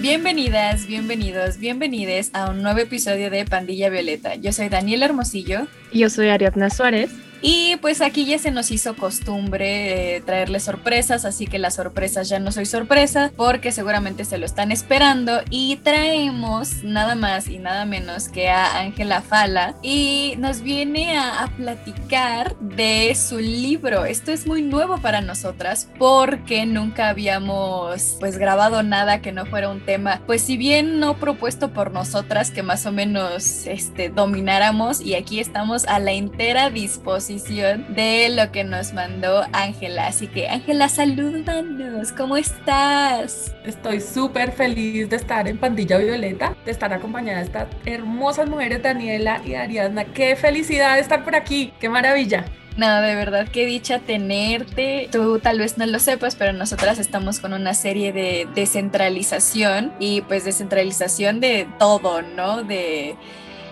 [0.00, 4.34] Bienvenidas, bienvenidos, bienvenides a un nuevo episodio de Pandilla Violeta.
[4.34, 5.66] Yo soy Daniel Hermosillo.
[5.92, 7.10] Yo soy Ariadna Suárez.
[7.42, 12.28] Y pues aquí ya se nos hizo costumbre eh, traerles sorpresas, así que las sorpresas
[12.28, 17.58] ya no soy sorpresa porque seguramente se lo están esperando y traemos nada más y
[17.58, 24.04] nada menos que a Ángela Fala y nos viene a, a, platicar de su libro.
[24.04, 29.70] Esto es muy nuevo para nosotras porque nunca habíamos pues grabado nada que no fuera
[29.70, 35.00] un tema, pues si bien no propuesto por nosotras que más o menos este domináramos
[35.00, 40.08] y aquí estamos a la entera disposición de lo que nos mandó Ángela.
[40.08, 43.54] Así que Ángela, salúdanos, ¿cómo estás?
[43.64, 48.82] Estoy súper feliz de estar en Pandilla Violeta, de estar acompañada de estas hermosas mujeres,
[48.82, 50.06] Daniela y Ariadna.
[50.06, 52.44] Qué felicidad estar por aquí, qué maravilla.
[52.76, 55.08] No, de verdad, qué dicha tenerte.
[55.12, 60.22] Tú tal vez no lo sepas, pero nosotras estamos con una serie de descentralización y
[60.22, 62.62] pues descentralización de todo, ¿no?
[62.62, 63.16] De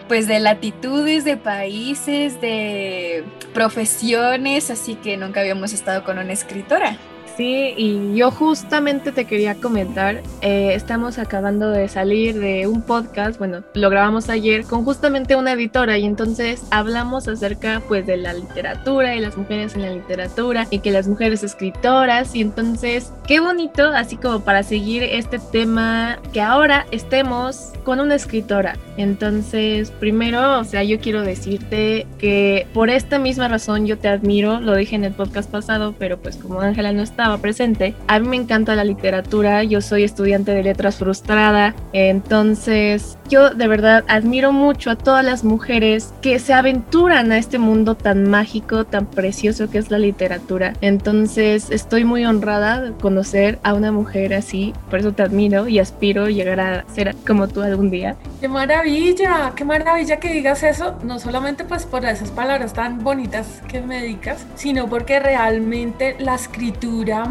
[0.08, 6.96] pues de latitudes, de países, de profesiones, así que nunca habíamos estado con una escritora.
[7.38, 13.38] Sí, y yo justamente te quería comentar, eh, estamos acabando de salir de un podcast,
[13.38, 18.32] bueno, lo grabamos ayer con justamente una editora y entonces hablamos acerca pues de la
[18.32, 23.38] literatura y las mujeres en la literatura y que las mujeres escritoras y entonces qué
[23.38, 28.76] bonito, así como para seguir este tema, que ahora estemos con una escritora.
[28.96, 34.58] Entonces, primero, o sea, yo quiero decirte que por esta misma razón yo te admiro,
[34.58, 37.94] lo dije en el podcast pasado, pero pues como Ángela no está presente.
[38.06, 43.68] A mí me encanta la literatura, yo soy estudiante de letras frustrada, entonces yo de
[43.68, 48.84] verdad admiro mucho a todas las mujeres que se aventuran a este mundo tan mágico,
[48.84, 50.72] tan precioso que es la literatura.
[50.80, 55.78] Entonces estoy muy honrada de conocer a una mujer así, por eso te admiro y
[55.78, 58.16] aspiro llegar a ser como tú algún día.
[58.40, 59.52] ¡Qué maravilla!
[59.54, 60.96] ¡Qué maravilla que digas eso!
[61.04, 66.34] No solamente pues por esas palabras tan bonitas que me dedicas, sino porque realmente la
[66.34, 67.26] escritura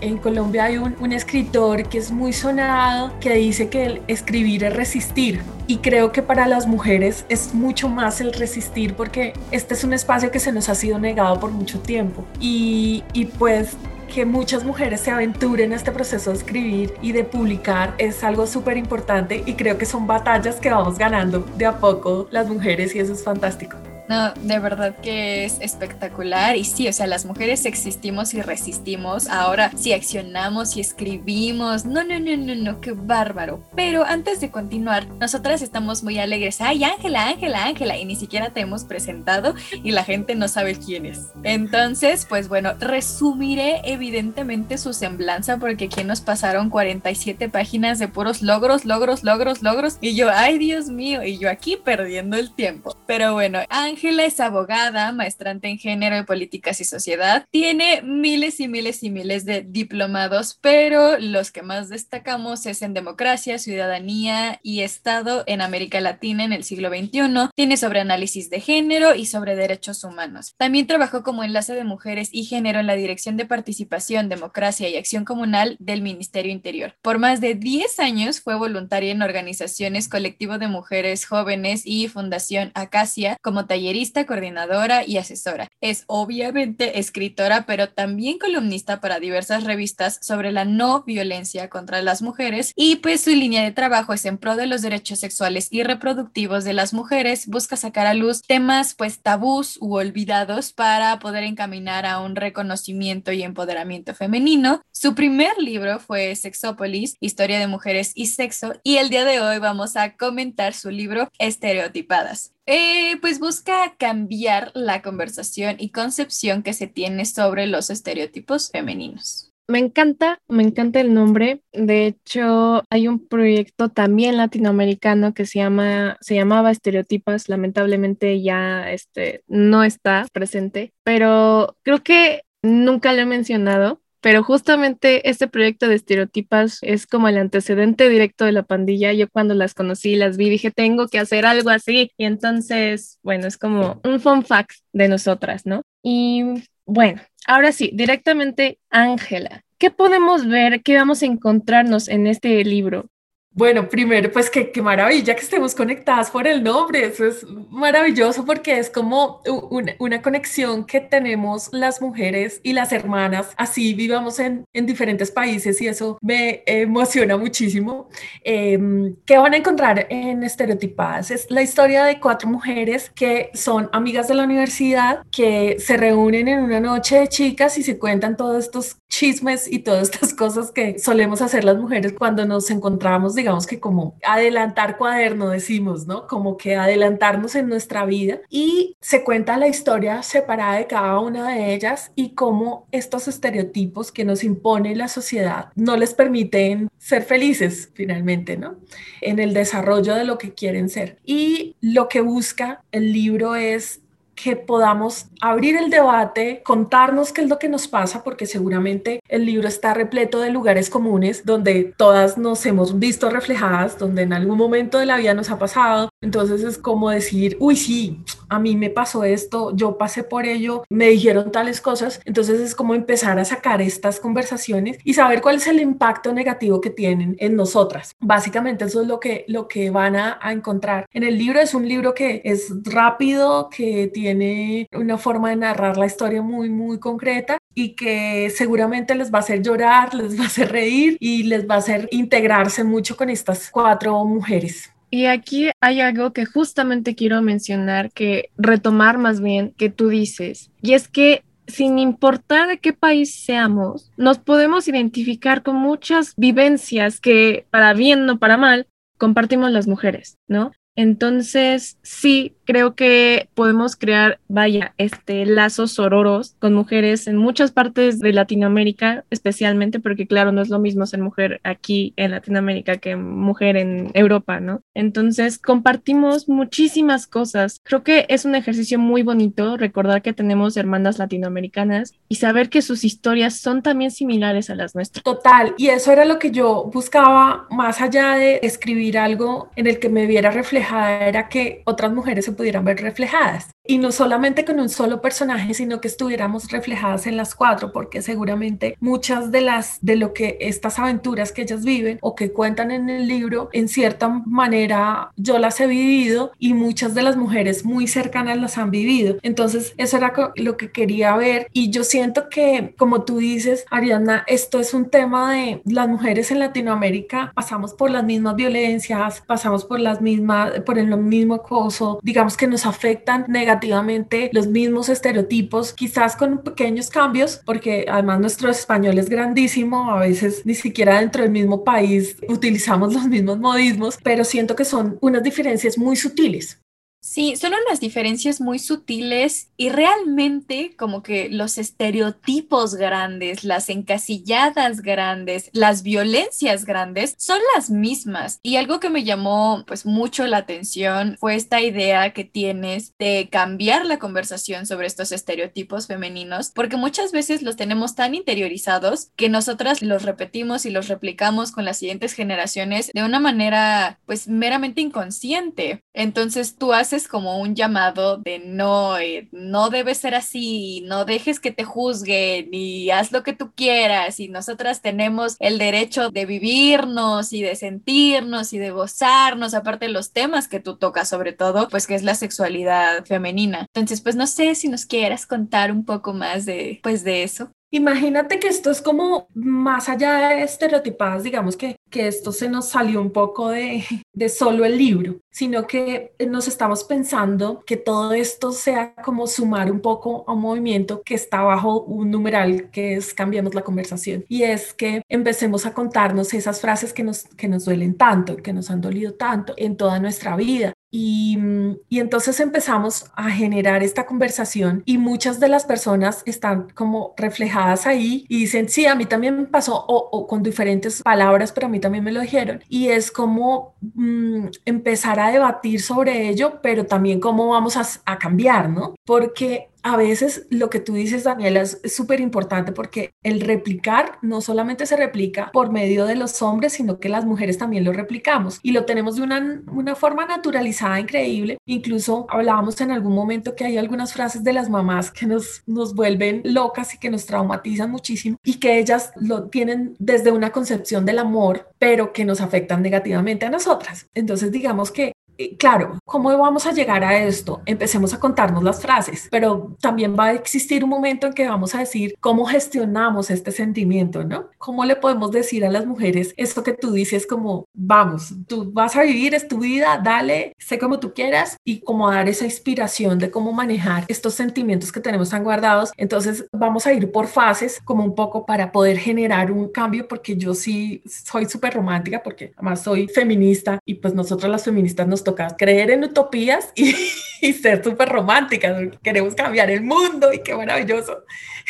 [0.00, 4.74] en Colombia hay un, escritor que es muy sonado que dice que el escribir es
[4.74, 5.40] resistir.
[5.66, 9.92] Y creo que para las mujeres es mucho más el resistir porque este es un
[9.92, 12.24] espacio que se nos ha sido negado por mucho tiempo.
[12.40, 13.76] Y, y pues
[14.12, 18.46] que muchas mujeres se aventuren en este proceso de escribir y de publicar es algo
[18.46, 22.94] súper importante y creo que son batallas que vamos ganando de a poco las mujeres
[22.94, 23.76] y eso es fantástico.
[24.08, 29.28] No, de verdad que es espectacular y sí, o sea, las mujeres existimos y resistimos,
[29.28, 33.62] ahora si accionamos y escribimos, no, no, no, no, no, qué bárbaro.
[33.76, 38.48] Pero antes de continuar, nosotras estamos muy alegres, ay, Ángela, Ángela, Ángela, y ni siquiera
[38.50, 41.26] te hemos presentado y la gente no sabe quién es.
[41.42, 48.40] Entonces, pues bueno, resumiré evidentemente su semblanza porque aquí nos pasaron 47 páginas de puros
[48.40, 52.96] logros, logros, logros, logros, y yo, ay, Dios mío, y yo aquí perdiendo el tiempo.
[53.06, 57.44] Pero bueno, Ángela Ángela es abogada, maestrante en género y políticas y sociedad.
[57.50, 62.94] Tiene miles y miles y miles de diplomados, pero los que más destacamos es en
[62.94, 67.50] democracia, ciudadanía y Estado en América Latina en el siglo XXI.
[67.56, 70.54] Tiene sobre análisis de género y sobre derechos humanos.
[70.56, 74.96] También trabajó como enlace de mujeres y género en la Dirección de Participación, Democracia y
[74.96, 76.94] Acción Comunal del Ministerio Interior.
[77.02, 82.70] Por más de 10 años fue voluntaria en organizaciones Colectivo de Mujeres Jóvenes y Fundación
[82.76, 83.87] Acacia como taller
[84.26, 85.68] coordinadora y asesora.
[85.80, 92.22] Es obviamente escritora, pero también columnista para diversas revistas sobre la no violencia contra las
[92.22, 95.82] mujeres y pues su línea de trabajo es en pro de los derechos sexuales y
[95.82, 101.44] reproductivos de las mujeres, busca sacar a luz temas pues tabús u olvidados para poder
[101.44, 104.82] encaminar a un reconocimiento y empoderamiento femenino.
[104.92, 109.58] Su primer libro fue Sexópolis, Historia de Mujeres y Sexo y el día de hoy
[109.58, 112.57] vamos a comentar su libro Estereotipadas.
[112.70, 119.54] Eh, pues busca cambiar la conversación y concepción que se tiene sobre los estereotipos femeninos.
[119.68, 121.62] Me encanta, me encanta el nombre.
[121.72, 127.48] De hecho, hay un proyecto también latinoamericano que se llama, se llamaba Estereotipas.
[127.48, 135.28] Lamentablemente ya este, no está presente, pero creo que nunca lo he mencionado pero justamente
[135.28, 139.12] este proyecto de estereotipas es como el antecedente directo de la pandilla.
[139.12, 142.10] Yo cuando las conocí, las vi, dije, tengo que hacer algo así.
[142.16, 145.82] Y entonces, bueno, es como un fun fact de nosotras, ¿no?
[146.02, 146.44] Y
[146.86, 149.62] bueno, ahora sí, directamente Ángela.
[149.78, 153.06] ¿Qué podemos ver, qué vamos a encontrarnos en este libro?
[153.50, 157.06] Bueno, primero, pues qué, qué maravilla que estemos conectadas por el nombre.
[157.06, 159.40] Eso es maravilloso porque es como
[159.70, 163.54] una, una, conexión que tenemos las mujeres y las hermanas.
[163.56, 168.08] Así vivamos en, en diferentes países y eso me emociona muchísimo.
[168.44, 168.78] Eh,
[169.24, 171.30] ¿Qué van a encontrar en Estereotipadas?
[171.30, 176.46] Es la historia de cuatro mujeres que son amigas de la universidad, que se reúnen
[176.48, 180.70] en una noche de chicas y se cuentan todos estos chismes y todas estas cosas
[180.70, 186.26] que solemos hacer las mujeres cuando nos encontramos, digamos, que como adelantar cuaderno, decimos, ¿no?
[186.26, 191.48] Como que adelantarnos en nuestra vida y se cuenta la historia separada de cada una
[191.48, 197.22] de ellas y cómo estos estereotipos que nos impone la sociedad no les permiten ser
[197.22, 198.76] felices finalmente, ¿no?
[199.20, 201.18] En el desarrollo de lo que quieren ser.
[201.24, 204.02] Y lo que busca el libro es
[204.42, 209.44] que podamos abrir el debate, contarnos qué es lo que nos pasa, porque seguramente el
[209.44, 214.56] libro está repleto de lugares comunes donde todas nos hemos visto reflejadas, donde en algún
[214.56, 216.08] momento de la vida nos ha pasado.
[216.20, 220.84] Entonces es como decir, uy, sí, a mí me pasó esto, yo pasé por ello,
[220.88, 222.20] me dijeron tales cosas.
[222.24, 226.80] Entonces es como empezar a sacar estas conversaciones y saber cuál es el impacto negativo
[226.80, 228.12] que tienen en nosotras.
[228.20, 231.06] Básicamente eso es lo que, lo que van a, a encontrar.
[231.12, 235.56] En el libro es un libro que es rápido, que tiene tiene una forma de
[235.56, 240.38] narrar la historia muy, muy concreta y que seguramente les va a hacer llorar, les
[240.38, 244.92] va a hacer reír y les va a hacer integrarse mucho con estas cuatro mujeres.
[245.10, 250.70] Y aquí hay algo que justamente quiero mencionar, que retomar más bien que tú dices,
[250.82, 257.20] y es que sin importar de qué país seamos, nos podemos identificar con muchas vivencias
[257.20, 258.86] que, para bien o para mal,
[259.18, 260.72] compartimos las mujeres, ¿no?
[260.98, 268.18] Entonces, sí, creo que podemos crear, vaya, este lazos sororos con mujeres en muchas partes
[268.18, 273.14] de Latinoamérica, especialmente porque claro, no es lo mismo ser mujer aquí en Latinoamérica que
[273.14, 274.80] mujer en Europa, ¿no?
[274.92, 277.80] Entonces, compartimos muchísimas cosas.
[277.84, 282.82] Creo que es un ejercicio muy bonito recordar que tenemos hermanas latinoamericanas y saber que
[282.82, 285.22] sus historias son también similares a las nuestras.
[285.22, 290.00] Total, y eso era lo que yo buscaba más allá de escribir algo en el
[290.00, 294.66] que me viera reflejado era que otras mujeres se pudieran ver reflejadas y no solamente
[294.66, 299.62] con un solo personaje, sino que estuviéramos reflejadas en las cuatro, porque seguramente muchas de
[299.62, 303.70] las de lo que estas aventuras que ellas viven o que cuentan en el libro,
[303.72, 308.76] en cierta manera yo las he vivido y muchas de las mujeres muy cercanas las
[308.76, 309.38] han vivido.
[309.42, 314.44] Entonces, eso era lo que quería ver y yo siento que, como tú dices, Ariana,
[314.46, 319.86] esto es un tema de las mujeres en Latinoamérica, pasamos por las mismas violencias, pasamos
[319.86, 325.92] por las mismas, por el mismo acoso, digamos que nos afectan negativamente los mismos estereotipos,
[325.92, 331.42] quizás con pequeños cambios, porque además nuestro español es grandísimo, a veces ni siquiera dentro
[331.42, 336.80] del mismo país utilizamos los mismos modismos, pero siento que son unas diferencias muy sutiles.
[337.28, 345.02] Sí, son unas diferencias muy sutiles y realmente como que los estereotipos grandes, las encasilladas
[345.02, 348.60] grandes, las violencias grandes son las mismas.
[348.62, 353.50] Y algo que me llamó pues mucho la atención fue esta idea que tienes de
[353.52, 359.50] cambiar la conversación sobre estos estereotipos femeninos, porque muchas veces los tenemos tan interiorizados que
[359.50, 365.02] nosotras los repetimos y los replicamos con las siguientes generaciones de una manera pues meramente
[365.02, 366.02] inconsciente.
[366.14, 371.58] Entonces tú has como un llamado de no, eh, no debes ser así, no dejes
[371.58, 376.46] que te juzguen y haz lo que tú quieras y nosotras tenemos el derecho de
[376.46, 381.52] vivirnos y de sentirnos y de gozarnos, aparte de los temas que tú tocas sobre
[381.52, 383.86] todo, pues que es la sexualidad femenina.
[383.94, 387.72] Entonces, pues no sé si nos quieras contar un poco más de, pues de eso.
[387.90, 392.90] Imagínate que esto es como más allá de estereotipadas, digamos que, que esto se nos
[392.90, 394.04] salió un poco de,
[394.34, 399.90] de solo el libro, sino que nos estamos pensando que todo esto sea como sumar
[399.90, 404.44] un poco a un movimiento que está bajo un numeral que es cambiamos la conversación.
[404.48, 408.74] Y es que empecemos a contarnos esas frases que nos, que nos duelen tanto, que
[408.74, 414.02] nos han dolido tanto en toda nuestra vida y, mm, y, entonces empezamos a generar
[414.02, 419.14] esta conversación y muchas de las personas están como reflejadas ahí y dicen, sí, a
[419.14, 422.82] mí también me pasó, o, con diferentes palabras, pero a mí también me lo dijeron.
[422.88, 428.38] Y es como mm, empezar a debatir sobre ello, pero también cómo vamos a, a
[428.38, 429.14] cambiar, ¿no?
[429.24, 434.62] Porque a veces lo que tú dices, Daniela, es súper importante porque el replicar no
[434.62, 438.80] solamente se replica por medio de los hombres, sino que las mujeres también lo replicamos
[438.82, 441.76] y lo tenemos de una, una forma naturalizada increíble.
[441.84, 446.14] Incluso hablábamos en algún momento que hay algunas frases de las mamás que nos, nos
[446.14, 451.26] vuelven locas y que nos traumatizan muchísimo y que ellas lo tienen desde una concepción
[451.26, 454.26] del amor, pero que nos afectan negativamente a nosotras.
[454.34, 455.32] Entonces, digamos que
[455.78, 457.82] claro, ¿cómo vamos a llegar a esto?
[457.86, 461.94] Empecemos a contarnos las frases, pero también va a existir un momento en que vamos
[461.94, 464.68] a decir cómo gestionamos este sentimiento, ¿no?
[464.78, 469.16] ¿Cómo le podemos decir a las mujeres esto que tú dices como, vamos, tú vas
[469.16, 473.38] a vivir, es tu vida, dale, sé como tú quieras y como dar esa inspiración
[473.38, 476.12] de cómo manejar estos sentimientos que tenemos tan guardados.
[476.16, 480.56] Entonces vamos a ir por fases como un poco para poder generar un cambio porque
[480.56, 485.42] yo sí soy súper romántica porque además soy feminista y pues nosotros las feministas nos
[485.54, 487.14] creer en utopías y,
[487.60, 488.96] y ser súper románticas.
[489.22, 491.44] Queremos cambiar el mundo y qué maravilloso.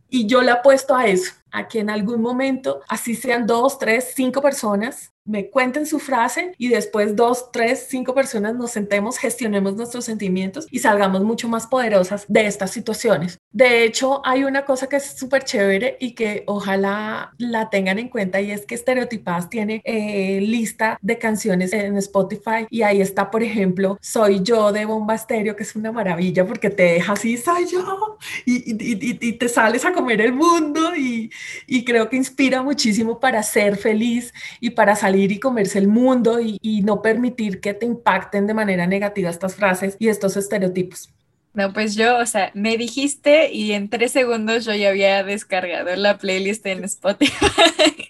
[0.10, 4.14] Y yo le apuesto a eso, a que en algún momento, así sean dos, tres,
[4.16, 9.76] cinco personas, me cuenten su frase y después dos, tres, cinco personas nos sentemos, gestionemos
[9.76, 13.40] nuestros sentimientos y salgamos mucho más poderosas de estas situaciones.
[13.52, 18.10] De hecho, hay una cosa que es súper chévere y que ojalá la tengan en
[18.10, 23.30] cuenta y es que Estereotipadas tiene eh, lista de canciones en Spotify y ahí está,
[23.30, 27.36] por ejemplo, Soy yo de Bomba Estéreo, que es una maravilla porque te deja así,
[27.38, 31.30] soy yo, y, y, y, te sales a comer el mundo y,
[31.66, 36.40] y creo que inspira muchísimo para ser feliz y para salir y comerse el mundo
[36.40, 41.12] y no permitir que te impacten de manera negativa estas frases y estos estereotipos.
[41.58, 45.96] No, pues yo, o sea, me dijiste y en tres segundos yo ya había descargado
[45.96, 47.34] la playlist en Spotify.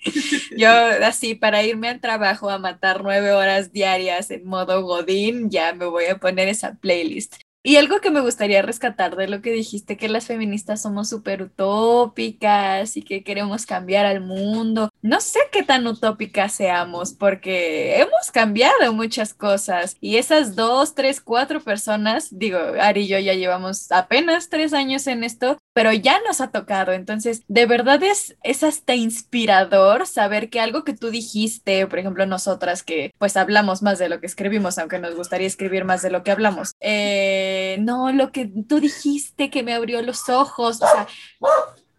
[0.58, 5.72] yo así, para irme al trabajo a matar nueve horas diarias en modo Godín, ya
[5.74, 7.36] me voy a poner esa playlist.
[7.68, 11.42] Y algo que me gustaría rescatar de lo que dijiste, que las feministas somos súper
[11.42, 14.90] utópicas y que queremos cambiar al mundo.
[15.02, 21.20] No sé qué tan utópicas seamos porque hemos cambiado muchas cosas y esas dos, tres,
[21.20, 26.22] cuatro personas, digo, Ari y yo ya llevamos apenas tres años en esto, pero ya
[26.26, 26.94] nos ha tocado.
[26.94, 32.26] Entonces, de verdad es, es hasta inspirador saber que algo que tú dijiste, por ejemplo,
[32.26, 36.12] nosotras que pues hablamos más de lo que escribimos, aunque nos gustaría escribir más de
[36.12, 36.72] lo que hablamos.
[36.80, 41.08] Eh, no, lo que tú dijiste que me abrió los ojos, o sea,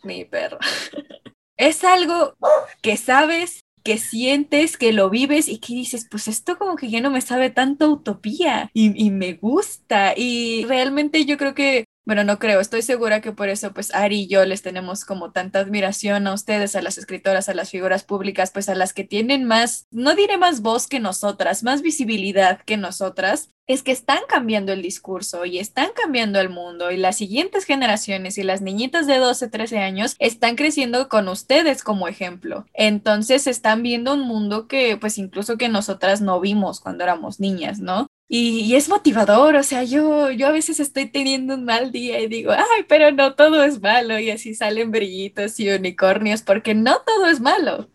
[0.02, 0.58] mi perro.
[1.56, 2.36] Es algo
[2.82, 7.00] que sabes, que sientes, que lo vives y que dices, pues esto como que ya
[7.00, 10.14] no me sabe tanto utopía y, y me gusta.
[10.16, 14.20] Y realmente yo creo que bueno, no creo, estoy segura que por eso pues Ari
[14.20, 18.02] y yo les tenemos como tanta admiración a ustedes, a las escritoras, a las figuras
[18.02, 22.62] públicas, pues a las que tienen más, no diré más voz que nosotras, más visibilidad
[22.64, 27.18] que nosotras, es que están cambiando el discurso y están cambiando el mundo y las
[27.18, 32.64] siguientes generaciones y las niñitas de 12, 13 años están creciendo con ustedes como ejemplo.
[32.72, 37.80] Entonces están viendo un mundo que pues incluso que nosotras no vimos cuando éramos niñas,
[37.80, 38.07] ¿no?
[38.30, 42.28] Y, es motivador, o sea, yo, yo a veces estoy teniendo un mal día y
[42.28, 47.00] digo, ay, pero no todo es malo y así salen brillitos y unicornios, porque no
[47.06, 47.90] todo es malo.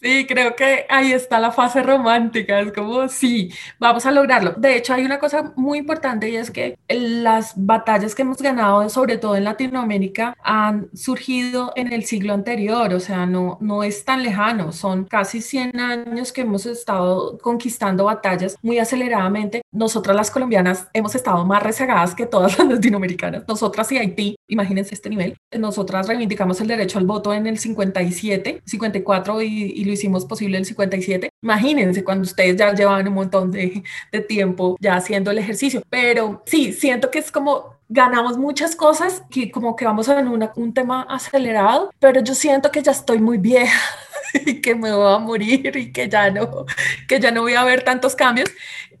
[0.00, 4.52] Sí, creo que ahí está la fase romántica, es como, sí, vamos a lograrlo.
[4.56, 8.88] De hecho, hay una cosa muy importante y es que las batallas que hemos ganado,
[8.90, 14.04] sobre todo en Latinoamérica, han surgido en el siglo anterior, o sea, no, no es
[14.04, 19.62] tan lejano, son casi 100 años que hemos estado conquistando batallas muy aceleradamente.
[19.72, 24.94] Nosotras las colombianas hemos estado más rezagadas que todas las latinoamericanas, nosotras y Haití, imagínense
[24.94, 25.36] este nivel.
[25.58, 30.58] Nosotras reivindicamos el derecho al voto en el 57, 54 y, y lo hicimos posible
[30.58, 31.30] el 57.
[31.42, 33.82] Imagínense cuando ustedes ya llevan un montón de,
[34.28, 35.82] tiempo ya haciendo el ejercicio.
[35.88, 40.26] Pero sí, siento que es como ganamos muchas cosas que como que vamos ver
[40.56, 43.80] un tema acelerado, pero yo siento que ya estoy muy vieja
[44.46, 46.66] y que me voy a morir y que ya no,
[47.08, 48.50] que ya no voy a ver tantos cambios,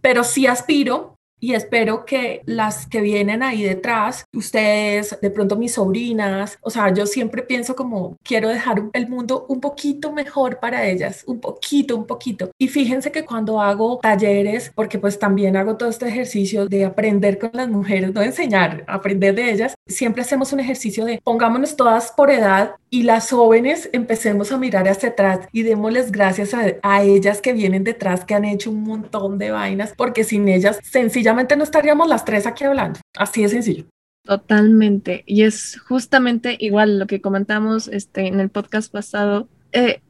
[0.00, 5.74] pero sí aspiro y espero que las que vienen ahí detrás, ustedes, de pronto mis
[5.74, 10.86] sobrinas, o sea, yo siempre pienso como quiero dejar el mundo un poquito mejor para
[10.86, 12.50] ellas, un poquito, un poquito.
[12.58, 17.38] Y fíjense que cuando hago talleres, porque pues también hago todo este ejercicio de aprender
[17.38, 22.12] con las mujeres, no enseñar, aprender de ellas, siempre hacemos un ejercicio de pongámonos todas
[22.12, 27.02] por edad y las jóvenes empecemos a mirar hacia atrás y démosles gracias a, a
[27.02, 31.27] ellas que vienen detrás, que han hecho un montón de vainas, porque sin ellas sencillamente
[31.56, 33.00] no estaríamos las tres aquí hablando.
[33.16, 33.84] Así de sencillo.
[34.24, 35.22] Totalmente.
[35.26, 39.48] Y es justamente igual lo que comentamos este, en el podcast pasado.
[39.72, 40.00] Eh,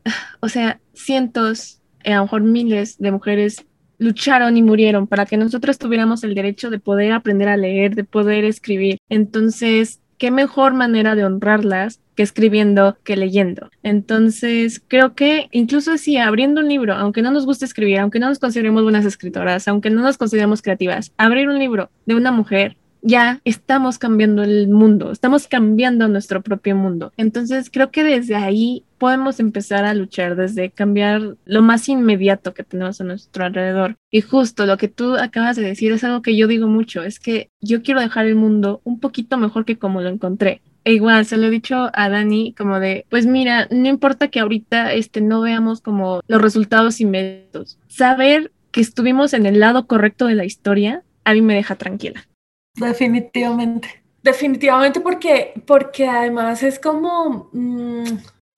[0.40, 3.64] o sea, cientos, eh, a lo mejor miles de mujeres
[3.98, 8.04] lucharon y murieron para que nosotros tuviéramos el derecho de poder aprender a leer, de
[8.04, 8.98] poder escribir.
[9.08, 13.70] Entonces, qué mejor manera de honrarlas que escribiendo que leyendo.
[13.82, 18.28] Entonces, creo que incluso así, abriendo un libro, aunque no nos guste escribir, aunque no
[18.28, 22.76] nos consideremos buenas escritoras, aunque no nos consideremos creativas, abrir un libro de una mujer
[23.02, 27.12] ya estamos cambiando el mundo, estamos cambiando nuestro propio mundo.
[27.16, 32.64] Entonces creo que desde ahí podemos empezar a luchar, desde cambiar lo más inmediato que
[32.64, 33.96] tenemos a nuestro alrededor.
[34.10, 37.20] Y justo lo que tú acabas de decir es algo que yo digo mucho, es
[37.20, 40.60] que yo quiero dejar el mundo un poquito mejor que como lo encontré.
[40.84, 44.40] E igual, se lo he dicho a Dani como de, pues mira, no importa que
[44.40, 47.78] ahorita este, no veamos como los resultados inmediatos.
[47.88, 52.26] Saber que estuvimos en el lado correcto de la historia, a mí me deja tranquila.
[52.74, 54.02] Definitivamente.
[54.22, 58.04] Definitivamente porque, porque además es como, mm,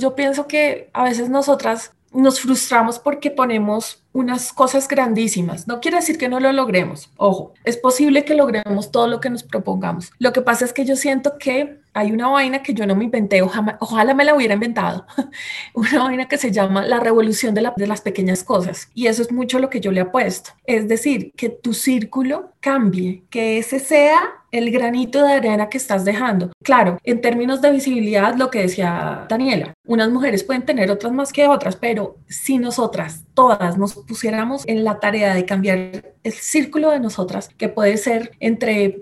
[0.00, 5.68] yo pienso que a veces nosotras nos frustramos porque ponemos unas cosas grandísimas.
[5.68, 7.10] No quiere decir que no lo logremos.
[7.16, 10.12] Ojo, es posible que logremos todo lo que nos propongamos.
[10.18, 13.04] Lo que pasa es que yo siento que hay una vaina que yo no me
[13.04, 15.06] inventé, ojalá, ojalá me la hubiera inventado,
[15.74, 18.88] una vaina que se llama la revolución de, de las pequeñas cosas.
[18.94, 20.50] Y eso es mucho lo que yo le apuesto.
[20.64, 24.20] Es decir, que tu círculo cambie, que ese sea
[24.50, 26.50] el granito de arena que estás dejando.
[26.62, 31.32] Claro, en términos de visibilidad, lo que decía Daniela, unas mujeres pueden tener otras más
[31.32, 36.90] que otras, pero si nosotras todas nos pusiéramos en la tarea de cambiar el círculo
[36.90, 39.00] de nosotras, que puede ser entre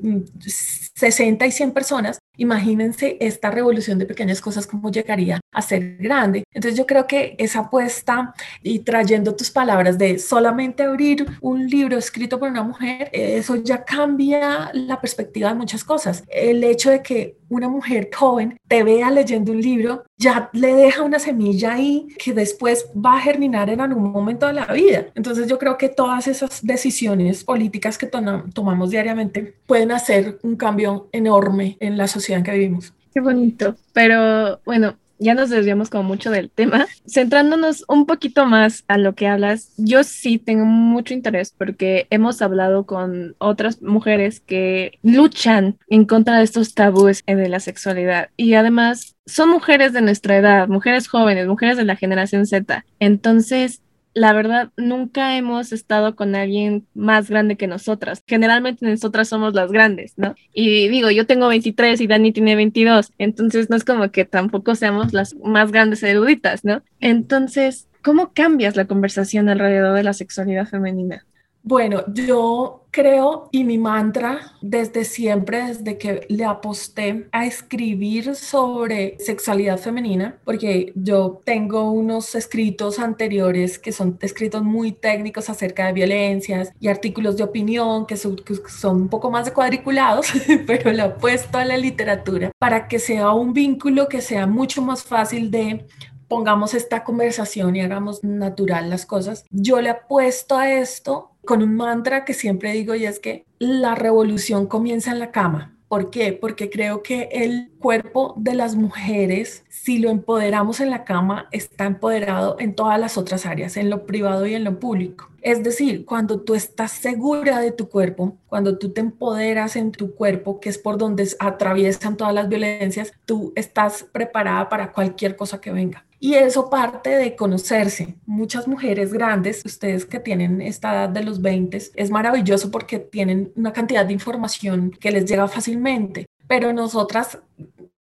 [0.94, 5.96] 60 mm, y 100 personas, imagínense esta revolución de pequeñas cosas cómo llegaría a ser
[5.96, 6.44] grande.
[6.52, 11.98] Entonces yo creo que esa apuesta y trayendo tus palabras de solamente abrir un libro
[11.98, 16.22] escrito por una mujer, eso ya cambia la perspectiva de muchas cosas.
[16.28, 21.02] El hecho de que una mujer joven te vea leyendo un libro ya le deja
[21.02, 25.06] una semilla ahí que después va a germinar en algún momento de la vida.
[25.14, 28.10] Entonces yo creo que todas esas decisiones políticas que
[28.52, 32.92] tomamos diariamente pueden hacer un cambio enorme en la sociedad en que vivimos.
[33.14, 33.76] Qué bonito.
[33.92, 36.86] Pero bueno, ya nos desviamos como mucho del tema.
[37.06, 42.42] Centrándonos un poquito más a lo que hablas, yo sí tengo mucho interés porque hemos
[42.42, 48.54] hablado con otras mujeres que luchan en contra de estos tabúes de la sexualidad y
[48.54, 52.84] además son mujeres de nuestra edad, mujeres jóvenes, mujeres de la generación Z.
[52.98, 53.82] Entonces,
[54.18, 58.22] la verdad, nunca hemos estado con alguien más grande que nosotras.
[58.26, 60.34] Generalmente nosotras somos las grandes, ¿no?
[60.52, 64.74] Y digo, yo tengo 23 y Dani tiene 22, entonces no es como que tampoco
[64.74, 66.82] seamos las más grandes eruditas, ¿no?
[66.98, 71.24] Entonces, ¿cómo cambias la conversación alrededor de la sexualidad femenina?
[71.68, 79.18] Bueno, yo creo y mi mantra desde siempre, desde que le aposté a escribir sobre
[79.18, 85.92] sexualidad femenina, porque yo tengo unos escritos anteriores que son escritos muy técnicos acerca de
[85.92, 88.40] violencias y artículos de opinión que son,
[88.84, 90.28] un poco más de cuadriculados,
[90.66, 95.04] pero le apuesto a la literatura para que sea un vínculo que sea mucho más
[95.04, 95.84] fácil de
[96.28, 99.44] pongamos esta conversación y hagamos natural las cosas.
[99.50, 103.94] Yo le apuesto a esto con un mantra que siempre digo y es que la
[103.94, 105.74] revolución comienza en la cama.
[105.88, 106.34] ¿Por qué?
[106.34, 111.86] Porque creo que el cuerpo de las mujeres, si lo empoderamos en la cama, está
[111.86, 115.30] empoderado en todas las otras áreas, en lo privado y en lo público.
[115.40, 120.14] Es decir, cuando tú estás segura de tu cuerpo, cuando tú te empoderas en tu
[120.14, 125.62] cuerpo, que es por donde atraviesan todas las violencias, tú estás preparada para cualquier cosa
[125.62, 126.04] que venga.
[126.20, 128.16] Y eso parte de conocerse.
[128.26, 133.52] Muchas mujeres grandes, ustedes que tienen esta edad de los 20, es maravilloso porque tienen
[133.54, 136.26] una cantidad de información que les llega fácilmente.
[136.48, 137.38] Pero nosotras,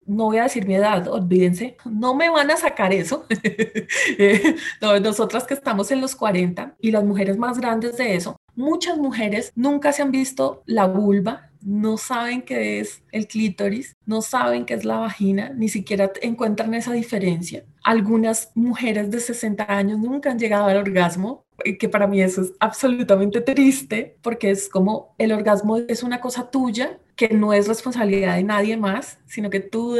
[0.06, 3.26] no voy a decir mi edad, olvídense, no me van a sacar eso.
[5.02, 9.52] nosotras que estamos en los 40 y las mujeres más grandes de eso, muchas mujeres
[9.54, 14.74] nunca se han visto la vulva, no saben qué es el clítoris, no saben qué
[14.74, 17.64] es la vagina, ni siquiera encuentran esa diferencia.
[17.82, 21.44] Algunas mujeres de 60 años nunca han llegado al orgasmo,
[21.80, 26.50] que para mí eso es absolutamente triste, porque es como el orgasmo es una cosa
[26.50, 29.96] tuya que no es responsabilidad de nadie más, sino que tú,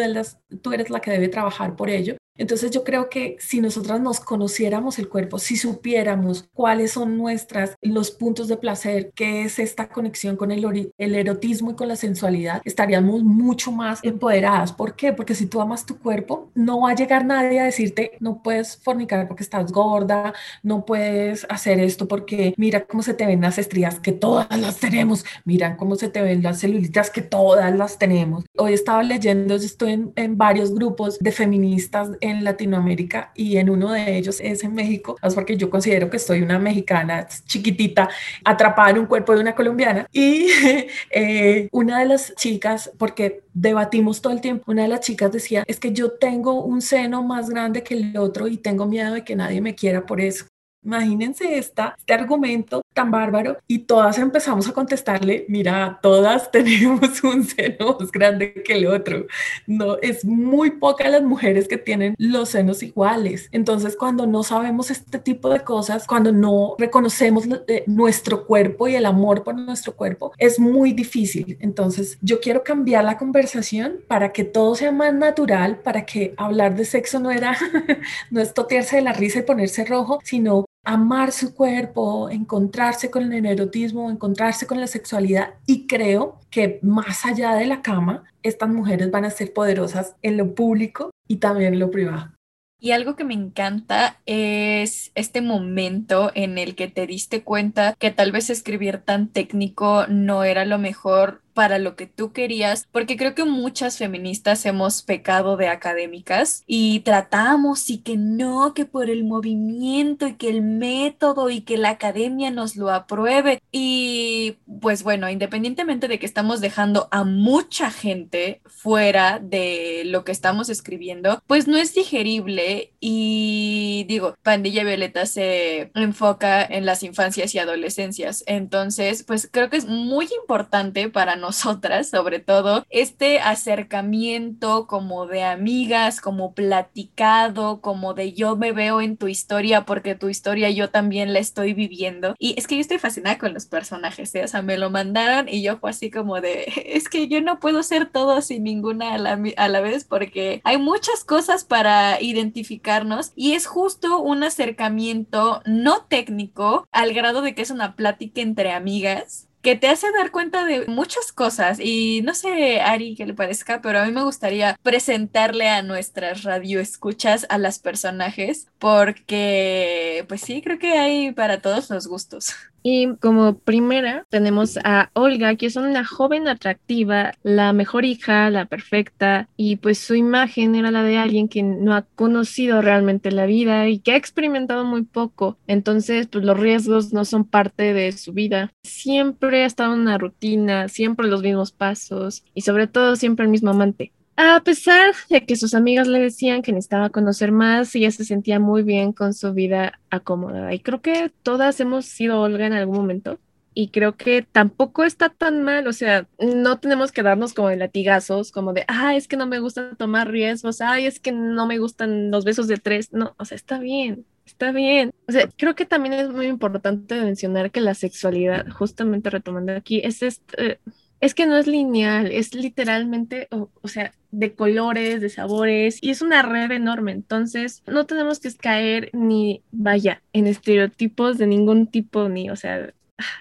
[0.62, 2.16] tú eres la que debe trabajar por ello.
[2.38, 7.76] Entonces yo creo que si nosotras nos conociéramos el cuerpo, si supiéramos cuáles son nuestras,
[7.82, 11.96] los puntos de placer, qué es esta conexión con el, el erotismo y con la
[11.96, 14.72] sensualidad, estaríamos mucho más empoderadas.
[14.72, 15.12] ¿Por qué?
[15.12, 18.76] Porque si tú amas tu cuerpo, no va a llegar nadie a decirte, no puedes
[18.76, 23.58] fornicar porque estás gorda, no puedes hacer esto porque mira cómo se te ven las
[23.58, 27.98] estrías, que todas las tenemos, mira cómo se te ven las celulitas, que todas las
[27.98, 28.44] tenemos.
[28.56, 33.92] Hoy estaba leyendo, estoy en, en varios grupos de feministas en Latinoamérica y en uno
[33.92, 38.08] de ellos es en México, es porque yo considero que estoy una mexicana chiquitita
[38.44, 40.48] atrapada en un cuerpo de una colombiana y
[41.10, 45.64] eh, una de las chicas, porque debatimos todo el tiempo, una de las chicas decía,
[45.66, 49.24] es que yo tengo un seno más grande que el otro y tengo miedo de
[49.24, 50.46] que nadie me quiera por eso.
[50.86, 57.42] Imagínense esta, este argumento tan bárbaro y todas empezamos a contestarle, mira, todas tenemos un
[57.42, 59.26] seno más grande que el otro.
[59.66, 63.48] No, es muy pocas las mujeres que tienen los senos iguales.
[63.50, 68.94] Entonces, cuando no sabemos este tipo de cosas, cuando no reconocemos eh, nuestro cuerpo y
[68.94, 71.58] el amor por nuestro cuerpo, es muy difícil.
[71.60, 76.76] Entonces, yo quiero cambiar la conversación para que todo sea más natural, para que hablar
[76.76, 77.58] de sexo no era,
[78.30, 83.32] no es totearse de la risa y ponerse rojo, sino amar su cuerpo, encontrarse con
[83.32, 88.68] el erotismo, encontrarse con la sexualidad y creo que más allá de la cama, estas
[88.68, 92.32] mujeres van a ser poderosas en lo público y también en lo privado.
[92.78, 98.12] Y algo que me encanta es este momento en el que te diste cuenta que
[98.12, 103.16] tal vez escribir tan técnico no era lo mejor para lo que tú querías, porque
[103.16, 109.08] creo que muchas feministas hemos pecado de académicas y tratamos y que no, que por
[109.08, 113.62] el movimiento y que el método y que la academia nos lo apruebe.
[113.72, 120.32] Y pues bueno, independientemente de que estamos dejando a mucha gente fuera de lo que
[120.32, 127.54] estamos escribiendo, pues no es digerible y digo, Pandilla Violeta se enfoca en las infancias
[127.54, 128.44] y adolescencias.
[128.46, 135.26] Entonces, pues creo que es muy importante para nosotros nosotras, sobre todo, este acercamiento como
[135.26, 140.70] de amigas, como platicado, como de yo me veo en tu historia porque tu historia
[140.70, 142.34] yo también la estoy viviendo.
[142.40, 144.42] Y es que yo estoy fascinada con los personajes, ¿eh?
[144.42, 147.60] o sea, me lo mandaron y yo fue así como de, es que yo no
[147.60, 152.20] puedo ser todo sin ninguna a la, a la vez porque hay muchas cosas para
[152.20, 158.40] identificarnos y es justo un acercamiento no técnico al grado de que es una plática
[158.40, 163.26] entre amigas que te hace dar cuenta de muchas cosas y no sé, Ari, qué
[163.26, 170.24] le parezca, pero a mí me gustaría presentarle a nuestras radioescuchas a las personajes porque,
[170.28, 172.54] pues sí, creo que hay para todos los gustos.
[172.88, 178.66] Y como primera tenemos a Olga, que es una joven atractiva, la mejor hija, la
[178.66, 183.44] perfecta, y pues su imagen era la de alguien que no ha conocido realmente la
[183.46, 185.58] vida y que ha experimentado muy poco.
[185.66, 188.72] Entonces, pues los riesgos no son parte de su vida.
[188.84, 193.50] Siempre ha estado en una rutina, siempre los mismos pasos y sobre todo siempre el
[193.50, 194.12] mismo amante.
[194.36, 198.60] A pesar de que sus amigas le decían que necesitaba conocer más, ella se sentía
[198.60, 200.74] muy bien con su vida acomodada.
[200.74, 203.38] Y creo que todas hemos sido Olga en algún momento.
[203.72, 207.76] Y creo que tampoco está tan mal, o sea, no tenemos que darnos como de
[207.76, 211.66] latigazos, como de, ah, es que no me gusta tomar riesgos, ay, es que no
[211.66, 213.12] me gustan los besos de tres.
[213.12, 215.12] No, o sea, está bien, está bien.
[215.28, 220.00] O sea, creo que también es muy importante mencionar que la sexualidad, justamente retomando aquí,
[220.04, 220.80] es este
[221.20, 226.22] es que no es lineal, es literalmente, o, sea, de colores, de sabores, y es
[226.22, 227.12] una red enorme.
[227.12, 232.92] Entonces, no tenemos que caer ni, vaya, en estereotipos de ningún tipo, ni, o sea,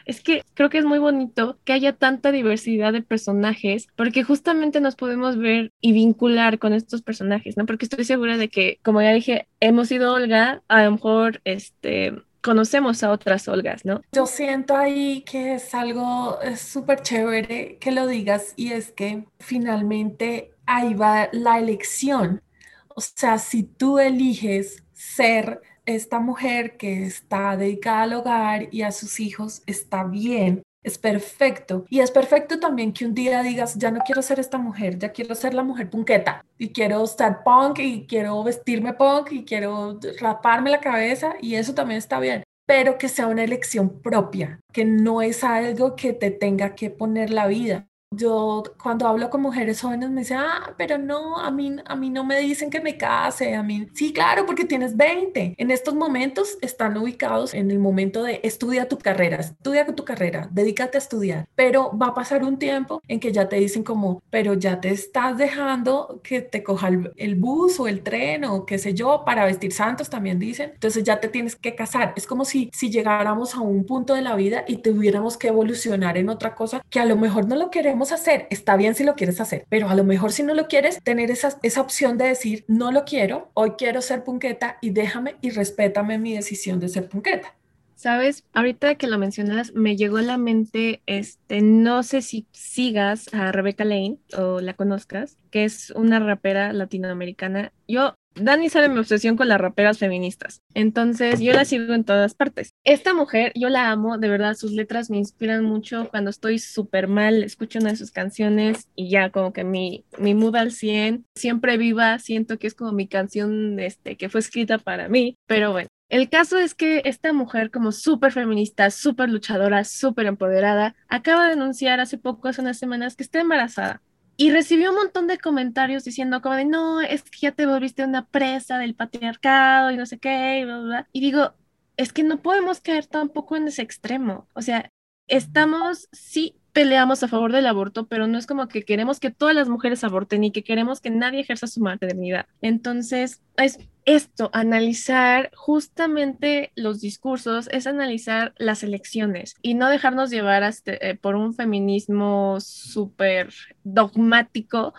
[0.06, 4.80] es que creo que es muy bonito que haya tanta diversidad de personajes porque justamente
[4.80, 7.66] nos podemos ver y vincular con estos personajes, ¿no?
[7.66, 12.14] Porque estoy segura de que, como ya dije, hemos sido Olga, a lo mejor, este,
[12.46, 14.02] conocemos a otras Olgas, ¿no?
[14.12, 20.52] Yo siento ahí que es algo súper chévere que lo digas y es que finalmente
[20.68, 22.44] ahí va la elección.
[22.90, 28.92] O sea, si tú eliges ser esta mujer que está dedicada al hogar y a
[28.92, 31.86] sus hijos, está bien es perfecto.
[31.90, 35.12] Y es perfecto también que un día digas, ya no quiero ser esta mujer, ya
[35.12, 40.00] quiero ser la mujer punqueta y quiero estar punk y quiero vestirme punk y quiero
[40.20, 44.86] raparme la cabeza y eso también está bien pero que sea una elección propia, que
[44.86, 47.88] no es algo que te tenga que poner la vida.
[48.16, 52.10] Yo cuando hablo con mujeres jóvenes me dicen, ah, pero no, a mí, a mí
[52.10, 55.56] no me dicen que me case, a mí, sí, claro, porque tienes 20.
[55.58, 60.48] En estos momentos están ubicados en el momento de estudia tu carrera, estudia tu carrera,
[60.52, 64.22] dedícate a estudiar, pero va a pasar un tiempo en que ya te dicen como,
[64.30, 68.66] pero ya te estás dejando que te coja el, el bus o el tren o
[68.66, 72.14] qué sé yo, para vestir santos también dicen, entonces ya te tienes que casar.
[72.16, 76.18] Es como si, si llegáramos a un punto de la vida y tuviéramos que evolucionar
[76.18, 79.16] en otra cosa que a lo mejor no lo queremos hacer, está bien si lo
[79.16, 82.28] quieres hacer, pero a lo mejor si no lo quieres, tener esa, esa opción de
[82.28, 86.90] decir, no lo quiero, hoy quiero ser punqueta y déjame y respétame mi decisión de
[86.90, 87.56] ser punqueta.
[87.96, 93.34] Sabes, ahorita que lo mencionas, me llegó a la mente, este, no sé si sigas
[93.34, 97.72] a Rebecca Lane o la conozcas, que es una rapera latinoamericana.
[97.88, 100.62] Yo Dani sabe mi obsesión con las raperas feministas.
[100.74, 102.74] Entonces, yo la sigo en todas partes.
[102.84, 106.10] Esta mujer, yo la amo, de verdad, sus letras me inspiran mucho.
[106.10, 110.36] Cuando estoy súper mal, escucho una de sus canciones y ya como que mi, mi
[110.36, 114.78] mood al 100, siempre viva, siento que es como mi canción este, que fue escrita
[114.78, 115.38] para mí.
[115.48, 120.96] Pero bueno, el caso es que esta mujer, como súper feminista, súper luchadora, súper empoderada,
[121.08, 124.02] acaba de anunciar hace poco, hace unas semanas, que está embarazada.
[124.38, 128.28] Y recibió un montón de comentarios diciendo como no, es que ya te volviste una
[128.28, 130.66] presa del patriarcado y no sé qué, y.
[131.14, 131.54] Y digo,
[131.98, 134.48] es que no podemos caer tampoco en ese extremo.
[134.54, 134.92] O sea,
[135.28, 139.56] estamos, sí, peleamos a favor del aborto, pero no es como que queremos que todas
[139.56, 142.48] las mujeres aborten y que queremos que nadie ejerza su maternidad.
[142.62, 150.64] Entonces, es esto, analizar justamente los discursos, es analizar las elecciones y no dejarnos llevar
[150.86, 154.94] eh, por un feminismo súper dogmático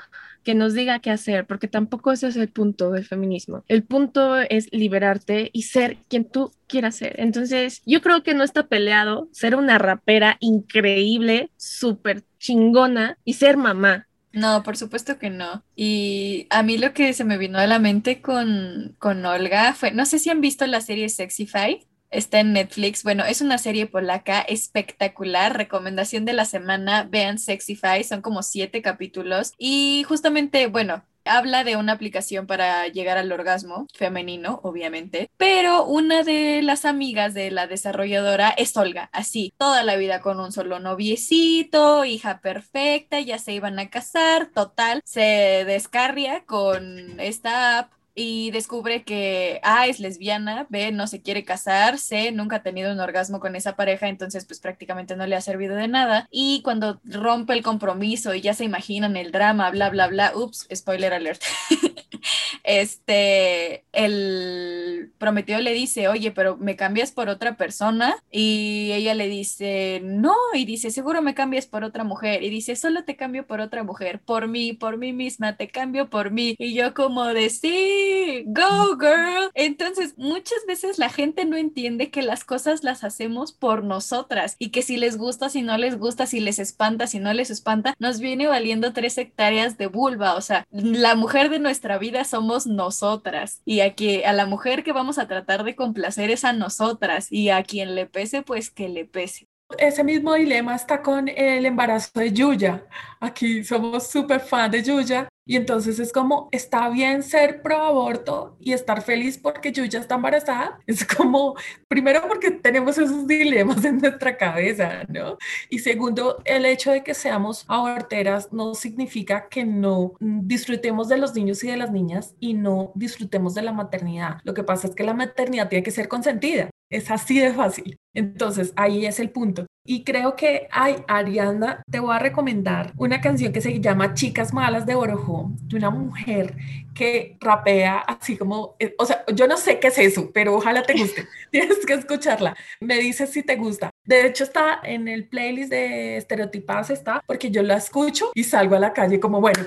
[0.47, 3.65] que nos diga qué hacer, porque tampoco ese es el punto del feminismo.
[3.67, 7.19] El punto es liberarte y ser quien tú quieras ser.
[7.19, 13.57] Entonces, yo creo que no está peleado ser una rapera increíble, súper chingona y ser
[13.57, 14.06] mamá.
[14.37, 15.65] No, por supuesto que no.
[15.75, 19.93] Y a mí lo que se me vino a la mente con, con Olga fue,
[19.93, 21.89] no sé si han visto la serie Sexify.
[22.11, 23.03] Está en Netflix.
[23.03, 25.57] Bueno, es una serie polaca espectacular.
[25.57, 27.05] Recomendación de la semana.
[27.05, 28.05] Vean Sexify.
[28.05, 29.55] Son como siete capítulos.
[29.57, 36.23] Y justamente, bueno, habla de una aplicación para llegar al orgasmo femenino, obviamente, pero una
[36.23, 40.81] de las amigas de la desarrolladora es Olga, así, toda la vida con un solo
[40.81, 48.51] noviecito, hija perfecta, ya se iban a casar, total, se descarria con esta app y
[48.51, 52.99] descubre que A es lesbiana, B no se quiere casar, C nunca ha tenido un
[52.99, 56.27] orgasmo con esa pareja, entonces pues prácticamente no le ha servido de nada.
[56.31, 60.67] Y cuando rompe el compromiso y ya se imaginan el drama, bla, bla, bla, ups,
[60.75, 61.43] spoiler alert.
[62.65, 68.17] este, el prometido le dice, oye, pero me cambias por otra persona.
[68.31, 72.43] Y ella le dice, no, y dice, seguro me cambias por otra mujer.
[72.43, 76.09] Y dice, solo te cambio por otra mujer, por mí, por mí misma, te cambio
[76.09, 76.55] por mí.
[76.59, 78.06] Y yo como de, sí,
[78.47, 79.51] go girl.
[79.55, 84.71] Entonces, muchas veces la gente no entiende que las cosas las hacemos por nosotras y
[84.71, 87.95] que si les gusta, si no les gusta, si les espanta, si no les espanta,
[87.99, 90.35] nos viene valiendo tres hectáreas de vulva.
[90.35, 94.93] O sea, la mujer de nuestra vida somos nosotras y aquí a la mujer que
[94.93, 98.89] vamos a tratar de complacer es a nosotras y a quien le pese, pues que
[98.89, 99.49] le pese.
[99.79, 102.87] Ese mismo dilema está con el embarazo de Yuya.
[103.21, 108.57] Aquí somos súper fan de Yuya y entonces es como, está bien ser pro aborto
[108.61, 110.79] y estar feliz porque Yuya está embarazada.
[110.87, 111.55] Es como,
[111.89, 115.37] primero porque tenemos esos dilemas en nuestra cabeza, ¿no?
[115.69, 121.35] Y segundo, el hecho de que seamos aborteras no significa que no disfrutemos de los
[121.35, 124.39] niños y de las niñas y no disfrutemos de la maternidad.
[124.45, 126.71] Lo que pasa es que la maternidad tiene que ser consentida.
[126.91, 127.99] Es así de fácil.
[128.15, 129.67] Entonces, ahí es el punto.
[129.85, 134.53] Y creo que, ay, Ariana, te voy a recomendar una canción que se llama Chicas
[134.53, 136.57] Malas de Orojo, de una mujer
[136.95, 140.83] que rapea así como, eh, o sea, yo no sé qué es eso, pero ojalá
[140.83, 141.27] te guste.
[141.51, 142.57] Tienes que escucharla.
[142.81, 143.91] Me dices si te gusta.
[144.05, 148.77] De hecho, está en el playlist de Estereotipadas, está, porque yo la escucho y salgo
[148.77, 149.63] a la calle como, bueno,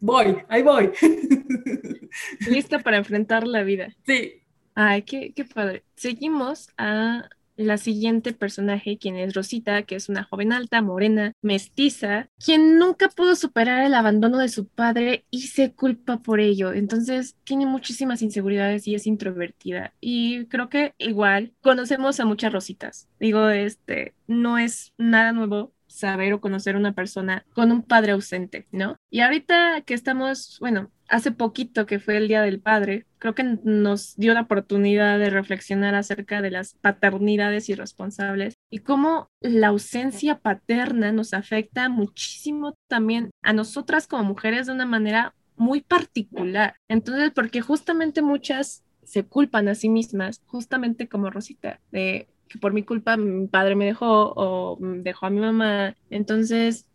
[0.00, 0.90] voy, ahí voy.
[2.48, 3.88] Lista para enfrentar la vida.
[4.06, 4.41] Sí.
[4.74, 5.84] Ay, qué, padre.
[5.96, 12.30] Seguimos a la siguiente personaje, quien es Rosita, que es una joven alta, morena, mestiza,
[12.42, 16.72] quien nunca pudo superar el abandono de su padre y se culpa por ello.
[16.72, 19.94] Entonces tiene muchísimas inseguridades y es introvertida.
[20.00, 23.08] Y creo que igual conocemos a muchas Rositas.
[23.20, 28.66] Digo, este, no es nada nuevo saber o conocer una persona con un padre ausente,
[28.72, 28.96] ¿no?
[29.10, 33.58] Y ahorita que estamos, bueno, hace poquito que fue el Día del Padre, creo que
[33.62, 40.38] nos dio la oportunidad de reflexionar acerca de las paternidades irresponsables y cómo la ausencia
[40.38, 46.76] paterna nos afecta muchísimo también a nosotras como mujeres de una manera muy particular.
[46.88, 52.72] Entonces, porque justamente muchas se culpan a sí mismas, justamente como Rosita, de que por
[52.72, 55.96] mi culpa mi padre me dejó o dejó a mi mamá.
[56.10, 56.86] Entonces,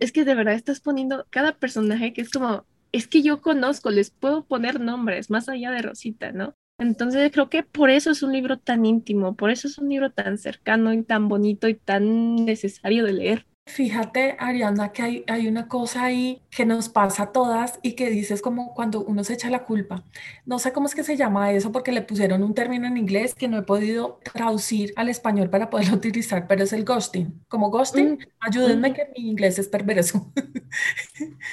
[0.00, 3.90] es que de verdad estás poniendo cada personaje que es como es que yo conozco,
[3.90, 6.54] les puedo poner nombres más allá de Rosita, ¿no?
[6.78, 10.10] Entonces creo que por eso es un libro tan íntimo, por eso es un libro
[10.10, 13.46] tan cercano y tan bonito y tan necesario de leer.
[13.66, 18.10] Fíjate, Ariana, que hay, hay, una cosa ahí que nos pasa a todas y que
[18.10, 20.02] dices como cuando uno se echa la culpa.
[20.44, 23.34] No sé cómo es que se llama eso porque le pusieron un término en inglés
[23.34, 27.44] que no he podido traducir al español para poderlo utilizar, pero es el ghosting.
[27.48, 28.18] Como ghosting, mm.
[28.40, 30.32] ayúdenme que mi inglés es perverso.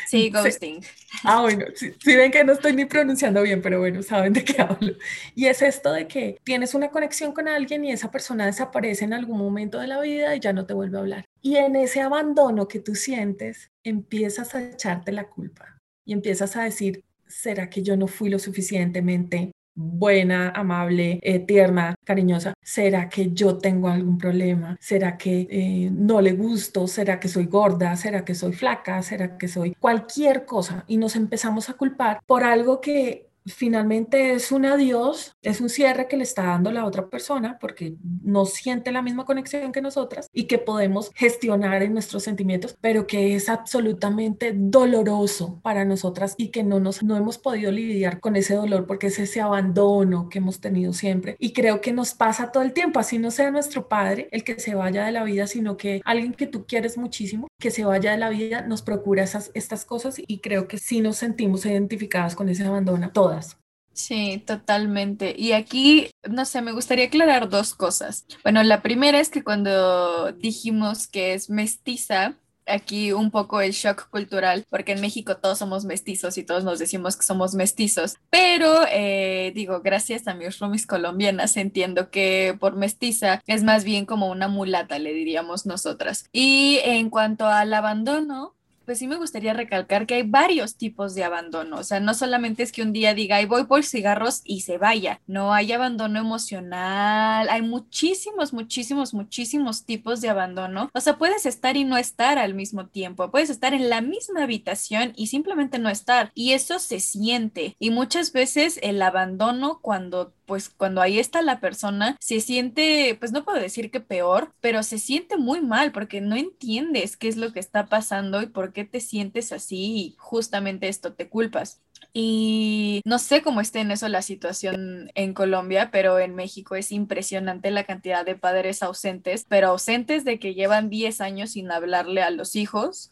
[0.08, 0.84] Sí, ghosting.
[1.24, 4.62] Ah, bueno, sí, ven que no estoy ni pronunciando bien, pero bueno, saben de qué
[4.62, 4.94] hablo.
[5.36, 9.14] Y es esto de que tienes una conexión con alguien y esa persona desaparece en
[9.14, 11.26] algún momento de la vida y ya no te vuelve a hablar.
[11.42, 16.64] Y en ese abandono que tú sientes, empiezas a echarte la culpa y empiezas a
[16.64, 22.54] decir, ¿será que yo no fui lo suficientemente buena, amable, eh, tierna, cariñosa?
[22.62, 24.76] ¿Será que yo tengo algún problema?
[24.80, 26.88] ¿Será que eh, no le gusto?
[26.88, 27.96] ¿Será que soy gorda?
[27.96, 29.02] ¿Será que soy flaca?
[29.04, 30.84] ¿Será que soy cualquier cosa?
[30.88, 36.08] Y nos empezamos a culpar por algo que finalmente es un adiós, es un cierre
[36.08, 40.30] que le está dando la otra persona porque no siente la misma conexión que nosotras
[40.34, 46.50] y que podemos gestionar en nuestros sentimientos, pero que es absolutamente doloroso para nosotras y
[46.50, 50.40] que no nos no hemos podido lidiar con ese dolor porque es ese abandono que
[50.40, 51.36] hemos tenido siempre.
[51.40, 54.60] Y creo que nos pasa todo el tiempo, así no sea nuestro padre el que
[54.60, 58.12] se vaya de la vida, sino que alguien que tú quieres muchísimo que se vaya
[58.12, 62.36] de la vida nos procura esas estas cosas y creo que sí nos sentimos identificadas
[62.36, 63.58] con ese abandono todas
[63.98, 65.34] Sí, totalmente.
[65.36, 68.28] Y aquí, no sé, me gustaría aclarar dos cosas.
[68.44, 72.36] Bueno, la primera es que cuando dijimos que es mestiza,
[72.68, 76.78] aquí un poco el shock cultural, porque en México todos somos mestizos y todos nos
[76.78, 82.76] decimos que somos mestizos, pero eh, digo, gracias a mis roomies colombianas entiendo que por
[82.76, 86.26] mestiza es más bien como una mulata, le diríamos nosotras.
[86.32, 88.57] Y en cuanto al abandono,
[88.88, 91.78] pues sí me gustaría recalcar que hay varios tipos de abandono.
[91.78, 94.78] O sea, no solamente es que un día diga, y voy por cigarros y se
[94.78, 95.20] vaya.
[95.28, 97.50] No, hay abandono emocional.
[97.50, 100.90] Hay muchísimos, muchísimos, muchísimos tipos de abandono.
[100.94, 103.30] O sea, puedes estar y no estar al mismo tiempo.
[103.30, 106.32] Puedes estar en la misma habitación y simplemente no estar.
[106.34, 107.76] Y eso se siente.
[107.80, 113.32] Y muchas veces el abandono cuando pues cuando ahí está la persona, se siente, pues
[113.32, 117.38] no puedo decir que peor, pero se siente muy mal porque no entiendes qué es
[117.38, 121.82] lo que está pasando y por qué te sientes así y justamente esto te culpas.
[122.14, 126.92] Y no sé cómo esté en eso la situación en Colombia, pero en México es
[126.92, 132.24] impresionante la cantidad de padres ausentes, pero ausentes de que llevan 10 años sin hablarle
[132.24, 133.12] a los hijos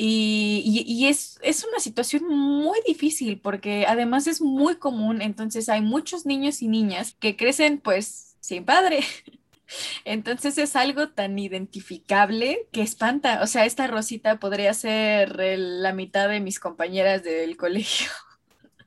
[0.00, 6.24] y, es, es, una situación muy difícil porque además es muy común, entonces hay muchos
[6.24, 9.00] niños y niñas que crecen pues sin padre.
[10.06, 13.42] Entonces es algo tan identificable que espanta.
[13.42, 18.08] O sea, esta Rosita podría ser la mitad de mis compañeras del colegio.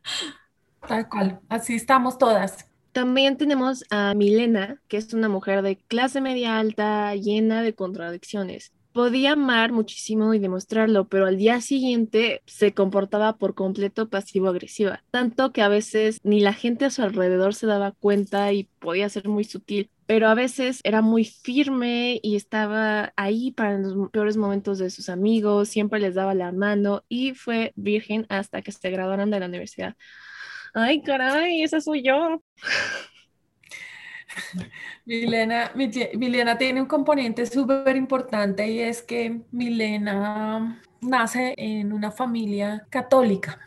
[0.87, 2.65] Tal cual, así estamos todas.
[2.93, 8.73] También tenemos a Milena, que es una mujer de clase media alta, llena de contradicciones
[8.93, 15.51] podía amar muchísimo y demostrarlo, pero al día siguiente se comportaba por completo pasivo-agresiva, tanto
[15.51, 19.27] que a veces ni la gente a su alrededor se daba cuenta y podía ser
[19.27, 24.77] muy sutil, pero a veces era muy firme y estaba ahí para los peores momentos
[24.79, 29.31] de sus amigos, siempre les daba la mano y fue virgen hasta que se graduaron
[29.31, 29.95] de la universidad.
[30.73, 32.41] Ay, caray, esa soy yo.
[35.05, 42.85] Milena, Milena tiene un componente súper importante y es que Milena nace en una familia
[42.89, 43.59] católica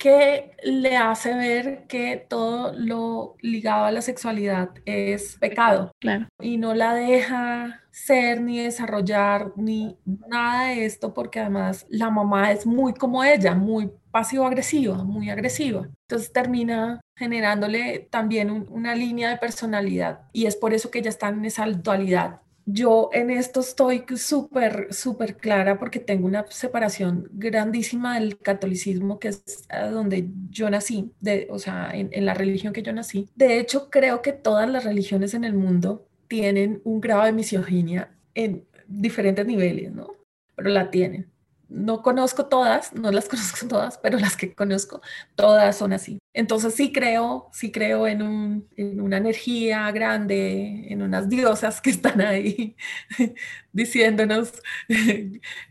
[0.00, 5.92] que le hace ver que todo lo ligado a la sexualidad es pecado.
[6.00, 6.26] Claro.
[6.40, 12.52] Y no la deja ser ni desarrollar ni nada de esto porque además la mamá
[12.52, 15.88] es muy como ella, muy pasivo-agresiva, muy agresiva.
[16.08, 21.28] Entonces termina generándole también una línea de personalidad y es por eso que ella está
[21.28, 22.40] en esa dualidad
[22.72, 29.28] yo en esto estoy súper, súper clara porque tengo una separación grandísima del catolicismo, que
[29.28, 33.28] es donde yo nací, de, o sea, en la religión que yo nací.
[33.34, 38.16] De hecho, creo que todas las religiones en el mundo tienen un grado de misoginia
[38.34, 40.12] en diferentes niveles, ¿no?
[40.54, 41.30] Pero la tienen
[41.70, 45.00] no conozco todas, no las conozco todas, pero las que conozco,
[45.36, 46.18] todas son así.
[46.34, 52.20] Entonces sí creo, sí creo en, en una energía grande, en unas diosas que están
[52.20, 52.76] ahí
[53.72, 54.52] diciéndonos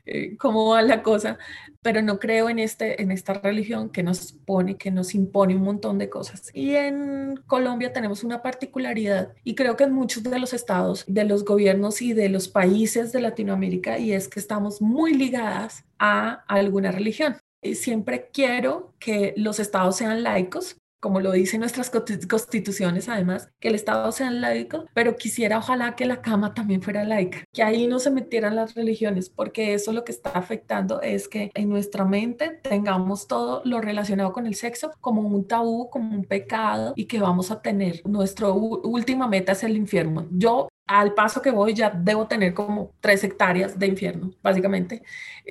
[0.05, 1.37] eh, cómo va la cosa,
[1.81, 5.63] pero no creo en, este, en esta religión que nos pone, que nos impone un
[5.63, 6.51] montón de cosas.
[6.53, 11.23] Y en Colombia tenemos una particularidad, y creo que en muchos de los estados, de
[11.23, 16.43] los gobiernos y de los países de Latinoamérica, y es que estamos muy ligadas a
[16.47, 17.37] alguna religión.
[17.61, 23.69] Y siempre quiero que los estados sean laicos, como lo dicen nuestras constituciones, además, que
[23.69, 27.87] el Estado sea laico, pero quisiera ojalá que la cama también fuera laica, que ahí
[27.87, 32.05] no se metieran las religiones, porque eso lo que está afectando es que en nuestra
[32.05, 37.05] mente tengamos todo lo relacionado con el sexo como un tabú, como un pecado y
[37.05, 40.27] que vamos a tener nuestra última meta es el infierno.
[40.31, 45.03] Yo al paso que voy ya debo tener como tres hectáreas de infierno, básicamente.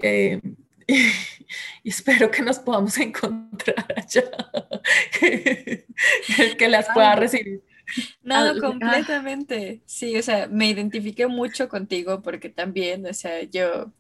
[0.03, 0.41] Eh,
[1.83, 4.25] y espero que nos podamos encontrar allá,
[6.59, 7.63] que, las pueda recibir.
[8.23, 9.81] No, completamente.
[9.87, 13.93] Sí, o sea, me identifiqué mucho contigo porque también, o sea, yo,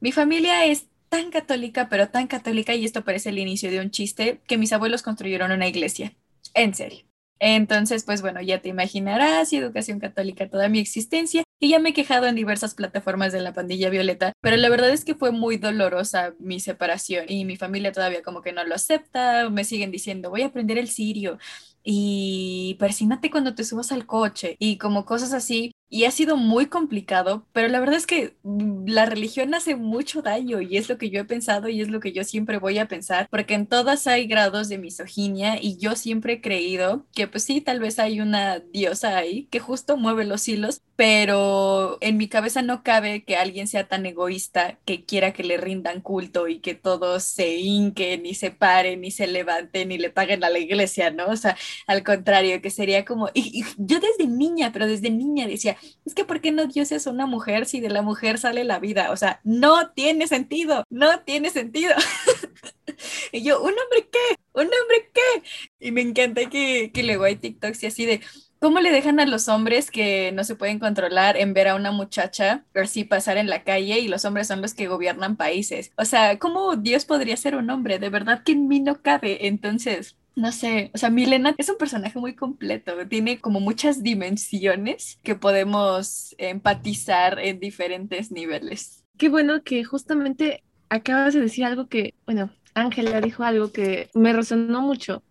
[0.00, 3.90] mi familia es tan católica, pero tan católica, y esto parece el inicio de un
[3.90, 6.12] chiste, que mis abuelos construyeron una iglesia.
[6.54, 7.04] En serio.
[7.38, 11.94] Entonces, pues bueno, ya te imaginarás, educación católica toda mi existencia, y ya me he
[11.94, 15.56] quejado en diversas plataformas de la pandilla violeta, pero la verdad es que fue muy
[15.56, 20.30] dolorosa mi separación y mi familia todavía como que no lo acepta, me siguen diciendo,
[20.30, 21.38] voy a aprender el sirio
[21.82, 26.66] y persínate cuando te subas al coche y como cosas así y ha sido muy
[26.66, 30.98] complicado, pero la verdad es que mm, la religión hace mucho daño y es lo
[30.98, 33.66] que yo he pensado y es lo que yo siempre voy a pensar, porque en
[33.66, 37.98] todas hay grados de misoginia y yo siempre he creído que pues sí, tal vez
[37.98, 43.22] hay una diosa ahí que justo mueve los hilos, pero en mi cabeza no cabe
[43.24, 47.56] que alguien sea tan egoísta que quiera que le rindan culto y que todos se
[47.56, 51.26] hinquen y se paren y se levanten y le paguen a la iglesia, ¿no?
[51.26, 55.76] O sea, al contrario, que sería como, y, yo desde niña, pero desde niña decía,
[56.06, 58.78] es que ¿por qué no Dios es una mujer si de la mujer sale la
[58.78, 59.10] vida?
[59.10, 61.94] O sea, no tiene sentido, no tiene sentido.
[63.32, 64.36] y yo, ¿un hombre qué?
[64.54, 65.42] ¿Un hombre qué?
[65.78, 68.20] Y me encanta que, que luego hay TikToks y así de,
[68.58, 71.92] ¿Cómo le dejan a los hombres que no se pueden controlar en ver a una
[71.92, 75.92] muchacha así pasar en la calle y los hombres son los que gobiernan países?
[75.96, 77.98] O sea, ¿cómo Dios podría ser un hombre?
[77.98, 79.46] De verdad que en mí no cabe.
[79.46, 85.18] Entonces, no sé, o sea, Milena es un personaje muy completo, tiene como muchas dimensiones
[85.22, 89.02] que podemos empatizar en diferentes niveles.
[89.16, 94.34] Qué bueno que justamente acabas de decir algo que, bueno, Ángela dijo algo que me
[94.34, 95.22] resonó mucho.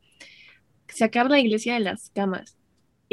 [0.87, 2.57] Sacar la iglesia de las camas.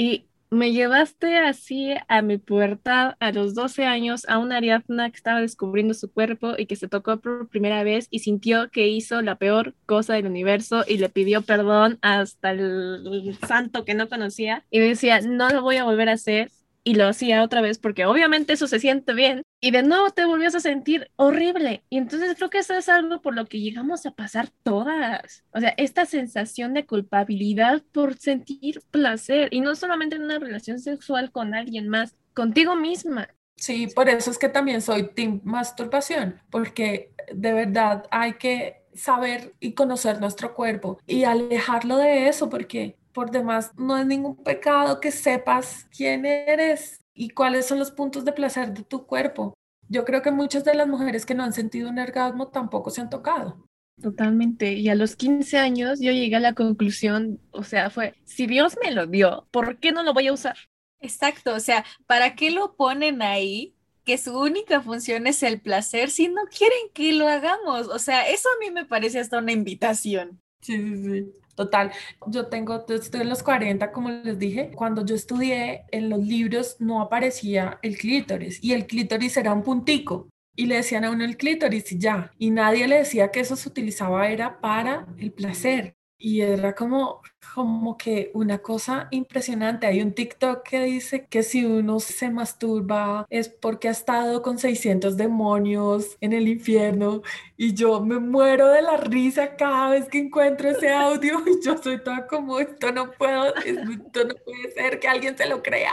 [0.03, 5.17] Y me llevaste así a mi pubertad a los 12 años a una Ariadna que
[5.17, 9.23] estaba descubriendo su cuerpo y que se tocó por primera vez y sintió que hizo
[9.23, 14.65] la peor cosa del universo y le pidió perdón hasta el santo que no conocía
[14.73, 16.51] y decía, no lo voy a volver a hacer
[16.85, 20.25] y lo hacía otra vez porque obviamente eso se siente bien y de nuevo te
[20.25, 21.85] volvías a sentir horrible.
[21.89, 25.45] Y entonces creo que eso es algo por lo que llegamos a pasar todas.
[25.53, 30.81] O sea, esta sensación de culpabilidad por sentir placer y no solamente en una relación
[30.81, 33.29] sexual con alguien más, contigo misma.
[33.57, 39.55] Sí, por eso es que también soy team masturbación, porque de verdad hay que saber
[39.61, 45.01] y conocer nuestro cuerpo y alejarlo de eso, porque por demás, no es ningún pecado
[45.01, 49.55] que sepas quién eres y cuáles son los puntos de placer de tu cuerpo.
[49.89, 53.03] Yo creo que muchas de las mujeres que no han sentido un orgasmo tampoco se
[53.03, 53.67] han tocado.
[54.01, 54.73] Totalmente.
[54.73, 58.77] Y a los 15 años yo llegué a la conclusión, o sea, fue, si Dios
[58.83, 60.57] me lo dio, ¿por qué no lo voy a usar?
[61.01, 63.75] Exacto, o sea, ¿para qué lo ponen ahí?
[64.05, 67.89] Que su única función es el placer si no quieren que lo hagamos.
[67.89, 70.41] O sea, eso a mí me parece hasta una invitación.
[70.63, 71.33] Sí, sí, sí.
[71.55, 71.93] Total,
[72.27, 76.77] yo tengo, estoy en los 40, como les dije, cuando yo estudié en los libros
[76.79, 81.25] no aparecía el clítoris y el clítoris era un puntico y le decían a uno
[81.25, 85.33] el clítoris y ya, y nadie le decía que eso se utilizaba era para el
[85.33, 87.21] placer y era como,
[87.53, 89.89] como que una cosa impresionante.
[89.89, 94.59] Hay un TikTok que dice que si uno se masturba es porque ha estado con
[94.59, 97.23] 600 demonios en el infierno
[97.57, 101.77] y yo me muero de la risa cada vez que encuentro ese audio y yo
[101.77, 105.93] soy toda como esto no puedo, esto no puede ser que alguien se lo crea.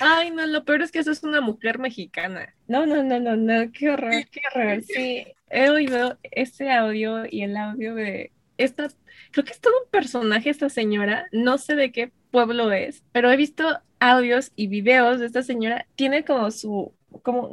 [0.00, 2.54] Ay, no, lo peor es que eso es una mujer mexicana.
[2.68, 4.82] No, no, no, no, no, qué horror, qué horror.
[4.82, 8.90] Sí, he oído ese audio y el audio de esta
[9.32, 13.30] creo que es todo un personaje esta señora, no sé de qué pueblo es, pero
[13.30, 17.50] he visto audios y videos de esta señora, tiene como su, como,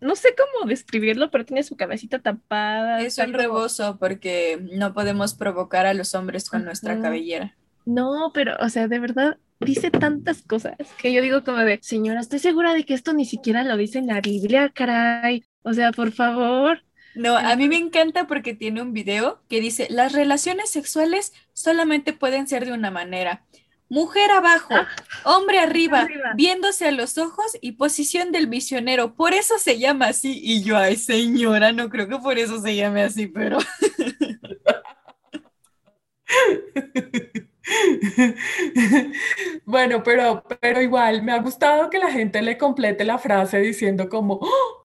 [0.00, 3.00] no sé cómo describirlo, pero tiene su cabecita tapada.
[3.00, 7.56] Es un rebozo porque no podemos provocar a los hombres con nuestra cabellera.
[7.84, 12.20] No, pero, o sea, de verdad, dice tantas cosas que yo digo como de, señora,
[12.20, 15.44] estoy segura de que esto ni siquiera lo dice en la Biblia, caray.
[15.62, 16.82] O sea, por favor.
[17.14, 22.12] No, a mí me encanta porque tiene un video que dice, las relaciones sexuales solamente
[22.12, 23.44] pueden ser de una manera.
[23.88, 24.88] Mujer abajo, ah,
[25.24, 29.14] hombre arriba, viéndose a los ojos y posición del misionero.
[29.14, 30.40] Por eso se llama así.
[30.42, 33.58] Y yo, ay señora, no creo que por eso se llame así, pero...
[39.66, 44.08] bueno, pero, pero igual me ha gustado que la gente le complete la frase diciendo
[44.08, 44.81] como, ¡Oh!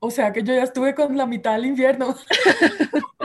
[0.00, 2.16] O sea que yo ya estuve con la mitad del infierno.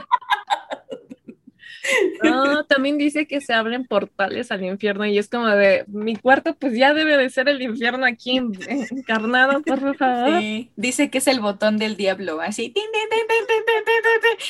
[2.24, 6.56] No, también dice que se abren portales al infierno y es como de mi cuarto,
[6.56, 10.40] pues ya debe de ser el infierno aquí encarnado, por favor.
[10.40, 12.74] Sí, dice que es el botón del diablo, así,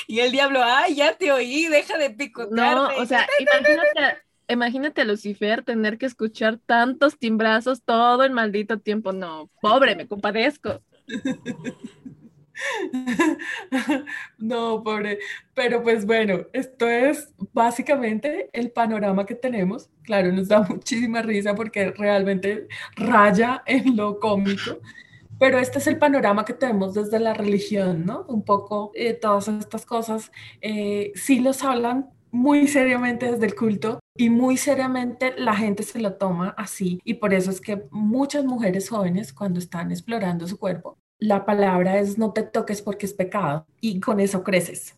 [0.08, 2.76] y el diablo, ay, ya te oí, deja de picotear.
[2.76, 8.80] No, o sea, imagínate, imagínate a Lucifer tener que escuchar tantos timbrazos todo el maldito
[8.80, 9.12] tiempo.
[9.12, 10.82] No, pobre, me compadezco.
[14.38, 15.20] No, pobre.
[15.54, 19.90] Pero pues bueno, esto es básicamente el panorama que tenemos.
[20.04, 24.80] Claro, nos da muchísima risa porque realmente raya en lo cómico.
[25.38, 28.24] Pero este es el panorama que tenemos desde la religión, ¿no?
[28.30, 30.32] Un poco eh, todas estas cosas
[30.62, 36.00] eh, sí los hablan muy seriamente desde el culto y muy seriamente la gente se
[36.00, 40.58] lo toma así y por eso es que muchas mujeres jóvenes cuando están explorando su
[40.58, 44.96] cuerpo la palabra es no te toques porque es pecado y con eso creces.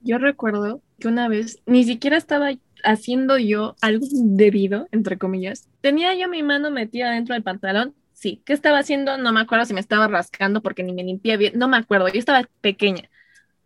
[0.00, 2.50] Yo recuerdo que una vez ni siquiera estaba
[2.84, 5.68] haciendo yo algo debido, entre comillas.
[5.80, 7.94] Tenía yo mi mano metida dentro del pantalón.
[8.12, 9.16] Sí, ¿qué estaba haciendo?
[9.16, 11.52] No me acuerdo si me estaba rascando porque ni me limpié bien.
[11.56, 13.08] No me acuerdo, yo estaba pequeña.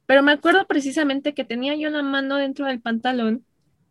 [0.09, 3.45] Pero me acuerdo precisamente que tenía yo la mano dentro del pantalón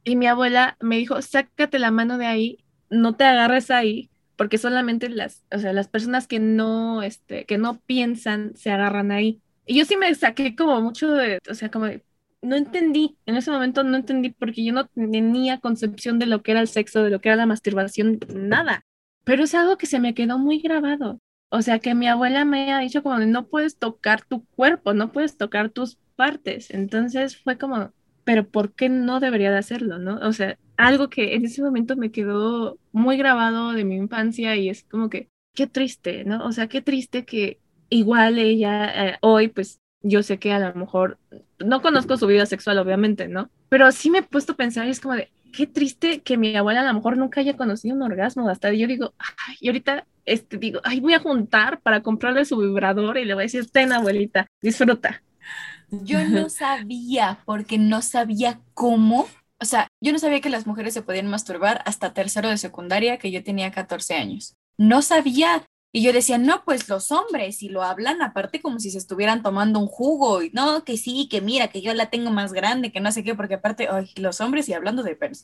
[0.03, 2.57] y mi abuela me dijo, sácate la mano de ahí,
[2.89, 7.59] no te agarres ahí, porque solamente las, o sea, las personas que no, este, que
[7.59, 9.43] no piensan se agarran ahí.
[9.68, 11.86] Y yo sí me saqué como mucho de, o sea, como
[12.41, 16.49] no entendí, en ese momento no entendí porque yo no tenía concepción de lo que
[16.49, 18.82] era el sexo, de lo que era la masturbación, nada.
[19.24, 21.22] Pero es algo que se me quedó muy grabado.
[21.49, 25.11] O sea, que mi abuela me ha dicho como no puedes tocar tu cuerpo, no
[25.11, 26.71] puedes tocar tus partes.
[26.71, 27.93] Entonces fue como,
[28.25, 30.19] pero ¿por qué no debería de hacerlo, no?
[30.27, 34.69] O sea, algo que en ese momento me quedó muy grabado de mi infancia y
[34.69, 36.45] es como que, qué triste, ¿no?
[36.45, 40.73] O sea, qué triste que igual ella eh, hoy, pues yo sé que a lo
[40.75, 41.17] mejor,
[41.59, 43.49] no conozco su vida sexual, obviamente, ¿no?
[43.69, 46.55] Pero sí me he puesto a pensar y es como de, qué triste que mi
[46.55, 48.49] abuela a lo mejor nunca haya conocido un orgasmo.
[48.49, 49.13] Hasta yo digo,
[49.59, 53.43] y ahorita este, digo, ay, voy a juntar para comprarle su vibrador y le voy
[53.43, 55.23] a decir, ten abuelita, disfruta.
[55.89, 59.28] Yo no sabía, porque no sabía cómo
[59.59, 63.17] o sea, yo no sabía que las mujeres se podían masturbar hasta tercero de secundaria,
[63.17, 64.55] que yo tenía 14 años.
[64.78, 65.65] No sabía.
[65.97, 69.41] Y yo decía, no, pues los hombres, y lo hablan aparte como si se estuvieran
[69.41, 72.91] tomando un jugo, y no, que sí, que mira, que yo la tengo más grande,
[72.91, 75.43] que no sé qué, porque aparte, ay, los hombres y hablando de perros.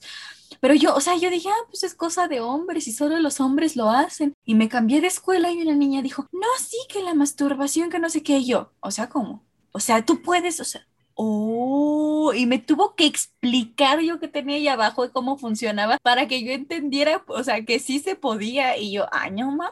[0.60, 3.40] Pero yo, o sea, yo dije, ah, pues es cosa de hombres y solo los
[3.40, 4.36] hombres lo hacen.
[4.46, 7.98] Y me cambié de escuela y una niña dijo, no, sí, que la masturbación, que
[7.98, 9.44] no sé qué, yo, o sea, ¿cómo?
[9.72, 10.86] O sea, tú puedes, o sea,
[11.16, 16.28] Oh, y me tuvo que explicar yo que tenía ahí abajo y cómo funcionaba para
[16.28, 18.78] que yo entendiera, o sea, que sí se podía.
[18.78, 19.72] Y yo, año más,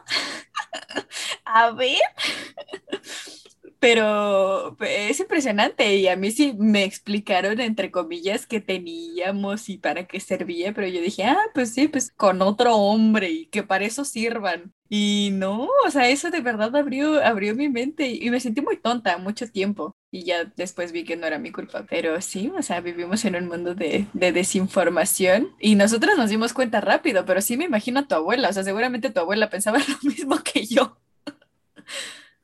[1.44, 1.98] a ver.
[3.80, 10.06] Pero es impresionante y a mí sí me explicaron entre comillas que teníamos y para
[10.06, 13.84] qué servía, pero yo dije, ah, pues sí, pues con otro hombre y que para
[13.84, 14.72] eso sirvan.
[14.88, 18.76] Y no, o sea, eso de verdad abrió, abrió mi mente y me sentí muy
[18.76, 21.86] tonta mucho tiempo y ya después vi que no era mi culpa.
[21.88, 26.52] Pero sí, o sea, vivimos en un mundo de, de, desinformación y nosotros nos dimos
[26.52, 29.78] cuenta rápido, pero sí me imagino a tu abuela, o sea, seguramente tu abuela pensaba
[29.88, 30.98] lo mismo que yo.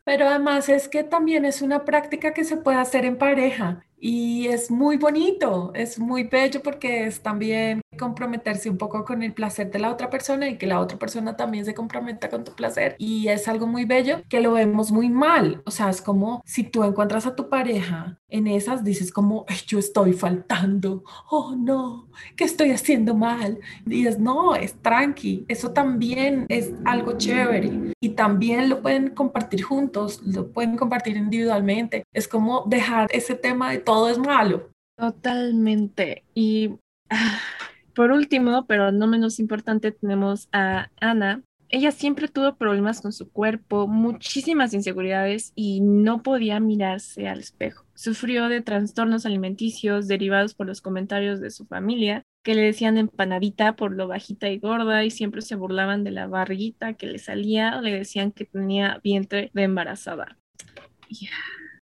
[0.02, 4.46] Pero además es que también es una práctica que se puede hacer en pareja y
[4.48, 9.70] es muy bonito, es muy bello porque es también comprometerse un poco con el placer
[9.70, 12.94] de la otra persona y que la otra persona también se comprometa con tu placer.
[12.98, 15.62] Y es algo muy bello que lo vemos muy mal.
[15.66, 19.78] O sea, es como si tú encuentras a tu pareja en esas, dices como, yo
[19.78, 23.58] estoy faltando, oh no, ¿qué estoy haciendo mal?
[23.86, 27.94] Y es, no, es tranqui, eso también es algo chévere.
[28.00, 32.04] Y también lo pueden compartir juntos, lo pueden compartir individualmente.
[32.12, 34.70] Es como dejar ese tema de todo es malo.
[34.96, 36.24] Totalmente.
[36.34, 36.74] Y
[37.94, 41.42] por último, pero no menos importante, tenemos a Ana.
[41.70, 47.84] Ella siempre tuvo problemas con su cuerpo, muchísimas inseguridades y no podía mirarse al espejo.
[47.94, 53.76] Sufrió de trastornos alimenticios derivados por los comentarios de su familia, que le decían empanadita
[53.76, 57.76] por lo bajita y gorda y siempre se burlaban de la barriguita que le salía
[57.76, 60.38] o le decían que tenía vientre de embarazada.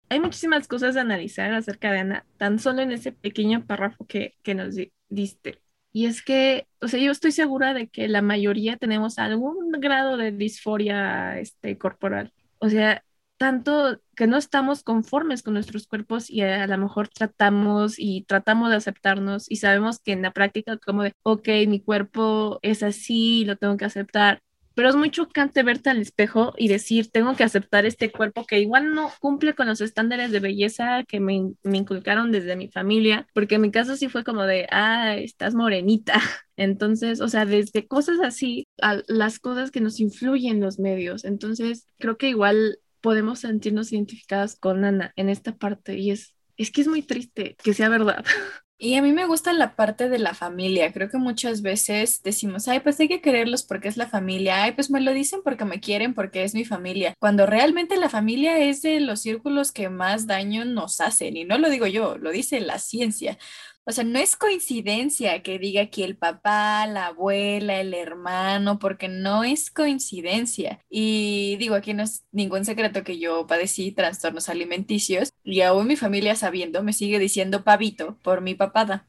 [0.09, 4.35] Hay muchísimas cosas a analizar acerca de Ana, tan solo en ese pequeño párrafo que,
[4.43, 4.75] que nos
[5.09, 5.61] diste.
[5.91, 10.17] Y es que, o sea, yo estoy segura de que la mayoría tenemos algún grado
[10.17, 12.33] de disforia este, corporal.
[12.59, 13.03] O sea,
[13.37, 18.69] tanto que no estamos conformes con nuestros cuerpos y a, lo mejor tratamos y tratamos
[18.69, 23.45] de aceptarnos y sabemos que en la práctica como de, ok, mi cuerpo es así,
[23.45, 24.41] lo tengo que aceptar,
[24.75, 28.59] pero es muy chocante verte al espejo y decir, tengo que aceptar este cuerpo que
[28.59, 33.27] igual no cumple con los estándares de belleza que me, me, inculcaron desde mi familia,
[33.33, 36.13] porque en mi caso sí fue como de, ah, estás morenita.
[36.57, 41.25] Entonces, o sea, desde cosas así a las cosas que nos influyen los medios.
[41.25, 46.71] Entonces, creo que igual podemos sentirnos identificadas con Ana en esta parte y es, es
[46.71, 48.25] que es muy triste que sea verdad.
[48.77, 50.91] Y a mí me gusta la parte de la familia.
[50.91, 54.63] Creo que muchas veces decimos, ay, pues hay que quererlos porque es la familia.
[54.63, 57.13] Ay, pues me lo dicen porque me quieren, porque es mi familia.
[57.19, 61.37] Cuando realmente la familia es de los círculos que más daño nos hacen.
[61.37, 63.37] Y no lo digo yo, lo dice la ciencia.
[63.87, 69.07] O sea, no es coincidencia que diga aquí el papá, la abuela, el hermano, porque
[69.07, 70.79] no es coincidencia.
[70.89, 75.95] Y digo, aquí no es ningún secreto que yo padecí trastornos alimenticios y aún mi
[75.97, 79.05] familia sabiendo me sigue diciendo pavito por mi papada.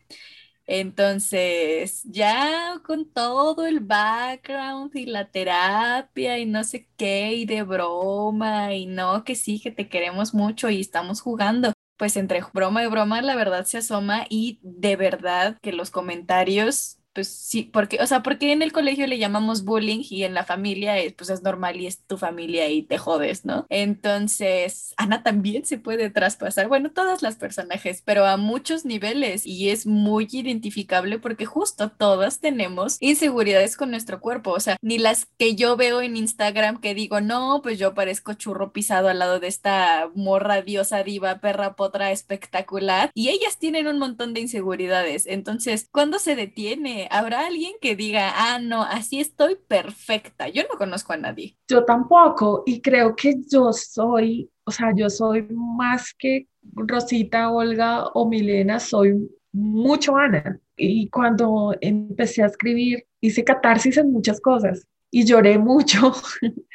[0.68, 7.62] Entonces, ya con todo el background y la terapia y no sé qué, y de
[7.62, 12.82] broma, y no, que sí, que te queremos mucho y estamos jugando, pues entre broma
[12.84, 17.96] y broma la verdad se asoma y de verdad que los comentarios pues sí, porque,
[18.02, 21.30] o sea, porque en el colegio le llamamos bullying y en la familia es, pues
[21.30, 23.64] es normal y es tu familia y te jodes, ¿no?
[23.70, 29.70] Entonces, Ana también se puede traspasar, bueno, todas las personajes, pero a muchos niveles y
[29.70, 35.26] es muy identificable porque justo todas tenemos inseguridades con nuestro cuerpo, o sea, ni las
[35.38, 39.40] que yo veo en Instagram que digo, no, pues yo parezco churro pisado al lado
[39.40, 45.24] de esta morra diosa diva perra potra espectacular y ellas tienen un montón de inseguridades,
[45.24, 47.05] entonces, ¿cuándo se detiene?
[47.10, 50.48] ¿Habrá alguien que diga, ah, no, así estoy perfecta?
[50.48, 51.56] Yo no conozco a nadie.
[51.68, 58.06] Yo tampoco, y creo que yo soy, o sea, yo soy más que Rosita, Olga
[58.08, 59.14] o Milena, soy
[59.52, 60.60] mucho Ana.
[60.76, 66.12] Y cuando empecé a escribir, hice catarsis en muchas cosas y lloré mucho.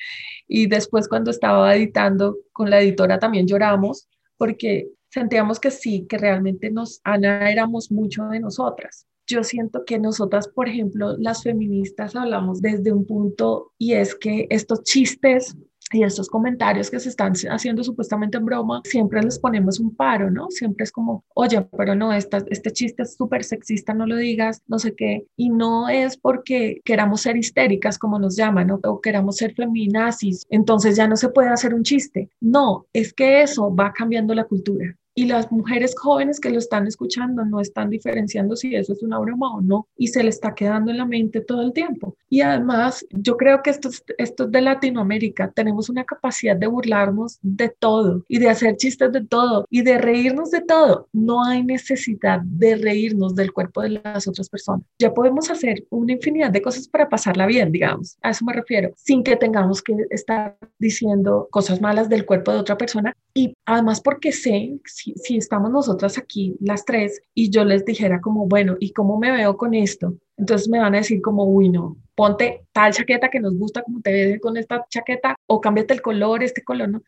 [0.47, 4.07] y después cuando estaba editando con la editora también lloramos
[4.37, 9.97] porque sentíamos que sí, que realmente nos, Ana, éramos mucho de nosotras yo siento que
[9.97, 15.55] nosotras, por ejemplo, las feministas hablamos desde un punto y es que estos chistes
[15.93, 20.31] y estos comentarios que se están haciendo supuestamente en broma, siempre les ponemos un paro,
[20.31, 20.49] ¿no?
[20.49, 24.61] Siempre es como, oye, pero no, esta, este chiste es súper sexista, no lo digas,
[24.67, 25.25] no sé qué.
[25.35, 28.79] Y no es porque queramos ser histéricas, como nos llaman, ¿no?
[28.83, 32.29] o queramos ser feminazis, entonces ya no se puede hacer un chiste.
[32.39, 36.87] No, es que eso va cambiando la cultura y las mujeres jóvenes que lo están
[36.87, 40.55] escuchando no están diferenciando si eso es una broma o no y se le está
[40.55, 42.15] quedando en la mente todo el tiempo.
[42.29, 47.69] Y además, yo creo que esto, esto de Latinoamérica, tenemos una capacidad de burlarnos de
[47.69, 51.09] todo y de hacer chistes de todo y de reírnos de todo.
[51.11, 54.85] No hay necesidad de reírnos del cuerpo de las otras personas.
[54.99, 58.17] Ya podemos hacer una infinidad de cosas para pasarla bien, digamos.
[58.21, 62.59] A eso me refiero, sin que tengamos que estar diciendo cosas malas del cuerpo de
[62.59, 63.15] otra persona.
[63.33, 68.47] Y además porque sé si, estamos nosotras aquí, las tres, y yo les dijera como,
[68.47, 70.15] bueno, ¿y cómo me veo con esto?
[70.37, 74.01] Entonces me van a decir como, uy, no, ponte tal chaqueta que nos gusta como
[74.01, 77.03] te ves con esta chaqueta o cámbiate el color, este color, ¿no?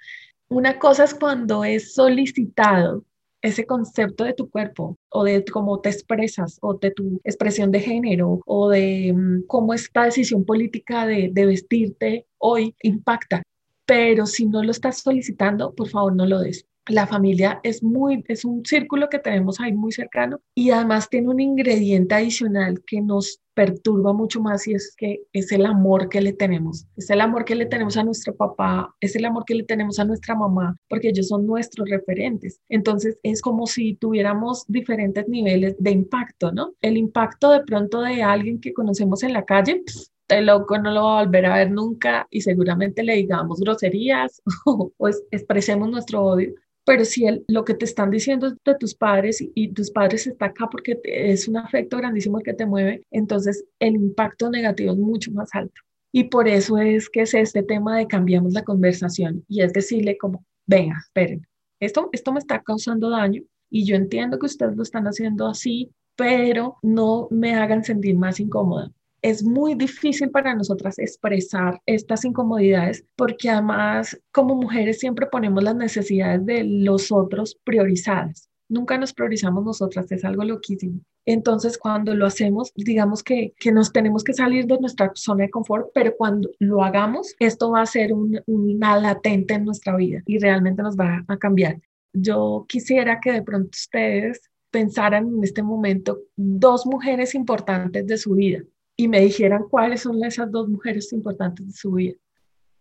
[0.50, 3.04] Una cosa es cuando es solicitado
[3.42, 7.82] ese concepto de tu cuerpo o de cómo te expresas o de tu expresión de
[7.82, 13.44] género o de mm, cómo esta decisión política de, de vestirte hoy impacta.
[13.86, 18.24] Pero si no lo estás solicitando, por favor no lo des la familia es muy,
[18.28, 23.02] es un círculo que tenemos ahí muy cercano y además tiene un ingrediente adicional que
[23.02, 26.88] nos perturba mucho más y es que es el amor que le tenemos.
[26.98, 30.00] Es el amor que le tenemos a nuestro papá, es el amor que le tenemos
[30.00, 32.60] a nuestra mamá, porque ellos son nuestros referentes.
[32.68, 36.74] Entonces es como si tuviéramos diferentes niveles de impacto, ¿no?
[36.82, 39.84] El impacto de pronto de alguien que conocemos en la calle,
[40.28, 44.42] este loco no lo va a volver a ver nunca y seguramente le digamos groserías
[44.66, 46.54] o, o expresemos nuestro odio,
[46.86, 50.68] pero si lo que te están diciendo de tus padres y, tus padres está acá
[50.70, 55.32] porque es un afecto grandísimo el que te mueve, entonces el impacto negativo es mucho
[55.32, 55.82] más alto.
[56.12, 60.18] Y por eso es que es este tema de cambiamos la conversación y es decirle
[60.18, 61.48] como, venga, esperen,
[61.80, 65.92] esto, esto me está causando daño y yo entiendo que ustedes lo están haciendo así,
[66.16, 68.92] pero no me hagan sentir más incómoda
[69.24, 75.76] es muy difícil para nosotras expresar estas incomodidades porque además como mujeres siempre ponemos las
[75.76, 78.50] necesidades de los otros priorizadas.
[78.70, 81.00] nunca nos priorizamos nosotras, es algo loquísimo.
[81.26, 85.52] Entonces, cuando lo hacemos, digamos que, que nos tenemos que salir de nuestra zona de
[85.52, 90.24] confort, pero cuando lo hagamos, esto va a ser un, una latente en nuestra vida
[90.26, 91.80] y realmente nos va a cambiar.
[92.14, 98.34] Yo quisiera que de pronto ustedes pensaran en este momento dos mujeres importantes de su
[98.34, 98.64] vida
[98.96, 102.16] y me dijeran cuáles son esas dos mujeres importantes de su vida.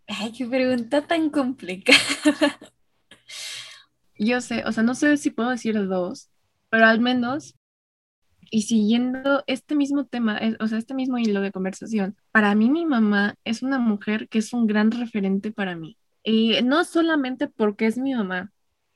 [0.07, 1.99] Ay, qué pregunta tan complicada.
[4.19, 6.31] Yo sé, o sea, no sé si puedo decir dos,
[6.69, 7.57] pero al menos,
[8.51, 12.85] y siguiendo este mismo tema, o sea, este mismo hilo de conversación, para mí mi
[12.85, 15.97] mamá es una mujer que es un gran referente para mí.
[16.23, 18.53] Y no solamente porque es mi mamá,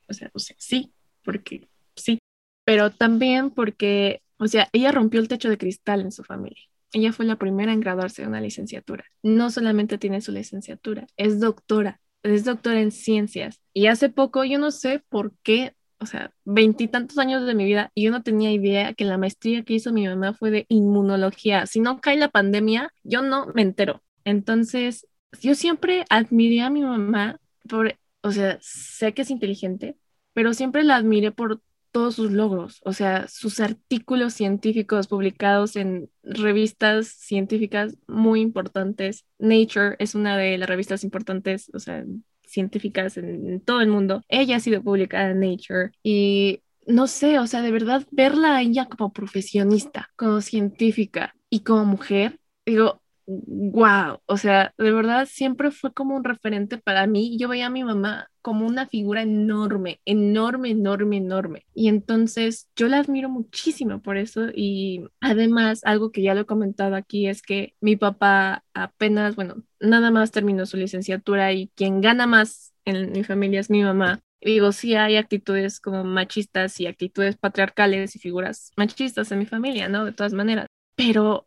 [0.07, 0.93] o sea, o sea, sí,
[1.23, 2.19] porque sí,
[2.63, 6.63] pero también porque, o sea, ella rompió el techo de cristal en su familia.
[6.97, 9.05] Ella fue la primera en graduarse de una licenciatura.
[9.21, 13.61] No solamente tiene su licenciatura, es doctora, es doctora en ciencias.
[13.71, 17.91] Y hace poco, yo no sé por qué, o sea, veintitantos años de mi vida,
[17.93, 21.67] y yo no tenía idea que la maestría que hizo mi mamá fue de inmunología.
[21.67, 24.01] Si no cae la pandemia, yo no me entero.
[24.23, 25.07] Entonces,
[25.39, 27.39] yo siempre admiré a mi mamá
[27.69, 29.97] por, o sea, sé que es inteligente,
[30.33, 36.09] pero siempre la admiré por todos sus logros, o sea, sus artículos científicos publicados en
[36.23, 39.25] revistas científicas muy importantes.
[39.39, 42.03] Nature es una de las revistas importantes, o sea,
[42.43, 44.21] científicas en, todo el mundo.
[44.27, 48.61] Ella ha sido publicada en Nature y no sé, o sea, de verdad verla a
[48.61, 55.71] ella como profesionista, como científica y como mujer, digo, wow, o sea, de verdad siempre
[55.71, 57.37] fue como un referente para mí.
[57.37, 61.65] Yo veía a mi mamá como una figura enorme, enorme, enorme, enorme.
[61.73, 64.47] Y entonces yo la admiro muchísimo por eso.
[64.53, 69.63] Y además, algo que ya lo he comentado aquí es que mi papá apenas, bueno,
[69.81, 74.21] nada más terminó su licenciatura y quien gana más en mi familia es mi mamá.
[74.41, 79.89] digo, sí hay actitudes como machistas y actitudes patriarcales y figuras machistas en mi familia,
[79.89, 80.05] ¿no?
[80.05, 80.67] De todas maneras.
[80.95, 81.46] Pero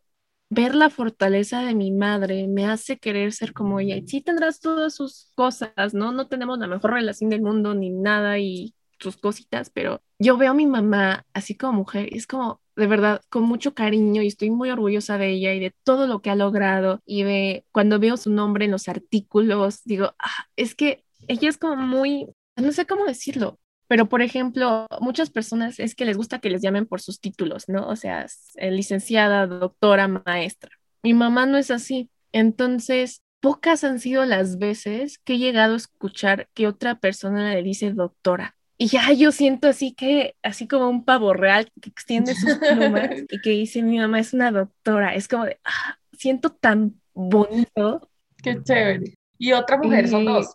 [0.50, 3.96] ver la fortaleza de mi madre me hace querer ser como ella.
[3.96, 6.12] Y sí tendrás todas sus cosas, ¿no?
[6.12, 10.50] No tenemos la mejor relación del mundo ni nada y sus cositas, pero yo veo
[10.50, 14.26] a mi mamá así como mujer y es como de verdad con mucho cariño y
[14.26, 17.98] estoy muy orgullosa de ella y de todo lo que ha logrado y de cuando
[17.98, 22.26] veo su nombre en los artículos digo, ah, es que ella es como muy,
[22.56, 23.58] no sé cómo decirlo,
[23.90, 27.68] pero, por ejemplo, muchas personas es que les gusta que les llamen por sus títulos,
[27.68, 27.88] ¿no?
[27.88, 28.24] O sea,
[28.54, 30.70] eh, licenciada, doctora, maestra.
[31.02, 32.08] Mi mamá no es así.
[32.30, 37.64] Entonces, pocas han sido las veces que he llegado a escuchar que otra persona le
[37.64, 38.54] dice doctora.
[38.78, 43.10] Y ya yo siento así que, así como un pavo real que extiende sus plumas
[43.28, 45.16] y que dice mi mamá es una doctora.
[45.16, 48.08] Es como de, ah, siento tan bonito.
[48.40, 49.14] Qué chévere.
[49.36, 50.54] Y otra mujer, son dos.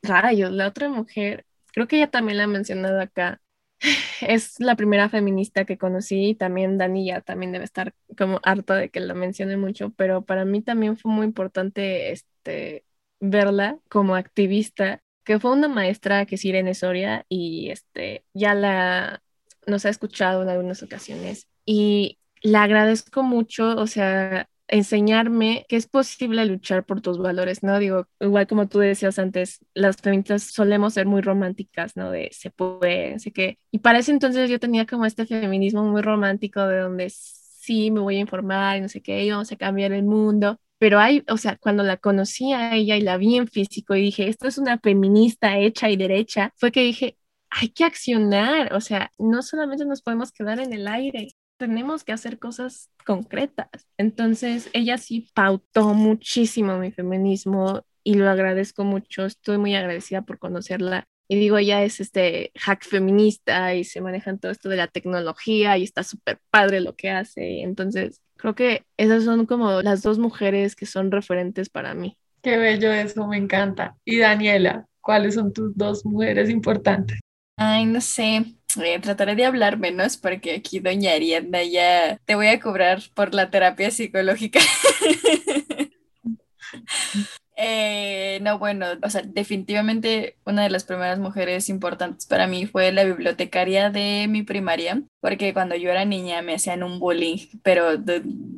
[0.00, 3.40] Rayos, la otra mujer creo que ella también la ha mencionado acá.
[4.22, 8.76] Es la primera feminista que conocí y también Dani ya también debe estar como harta
[8.76, 12.84] de que la mencione mucho, pero para mí también fue muy importante este,
[13.20, 19.22] verla como activista, que fue una maestra que es Irene Soria y este, ya la
[19.66, 25.86] nos ha escuchado en algunas ocasiones y la agradezco mucho, o sea, enseñarme que es
[25.86, 27.78] posible luchar por tus valores, ¿no?
[27.78, 32.10] Digo, igual como tú decías antes, las feministas solemos ser muy románticas, ¿no?
[32.10, 33.58] De se puede, sé que...
[33.70, 38.00] Y para ese entonces yo tenía como este feminismo muy romántico de donde sí me
[38.00, 40.58] voy a informar y no sé qué, y vamos a cambiar el mundo.
[40.78, 44.02] Pero hay, o sea, cuando la conocí a ella y la vi en físico y
[44.02, 47.16] dije, esto es una feminista hecha y derecha, fue que dije,
[47.50, 51.28] hay que accionar, o sea, no solamente nos podemos quedar en el aire,
[51.62, 53.68] tenemos que hacer cosas concretas.
[53.96, 59.26] Entonces, ella sí pautó muchísimo mi feminismo y lo agradezco mucho.
[59.26, 61.04] Estoy muy agradecida por conocerla.
[61.28, 64.88] Y digo, ella es este hack feminista y se maneja en todo esto de la
[64.88, 67.60] tecnología y está súper padre lo que hace.
[67.60, 72.16] Entonces, creo que esas son como las dos mujeres que son referentes para mí.
[72.42, 73.96] Qué bello eso, me encanta.
[74.04, 77.20] Y Daniela, ¿cuáles son tus dos mujeres importantes?
[77.56, 78.46] Ay, no sé.
[78.80, 83.34] Eh, trataré de hablar menos porque aquí doña Ariadna ya te voy a cobrar por
[83.34, 84.60] la terapia psicológica.
[87.64, 92.90] Eh, no, bueno, o sea, definitivamente una de las primeras mujeres importantes para mí fue
[92.90, 97.90] la bibliotecaria de mi primaria, porque cuando yo era niña me hacían un bullying, pero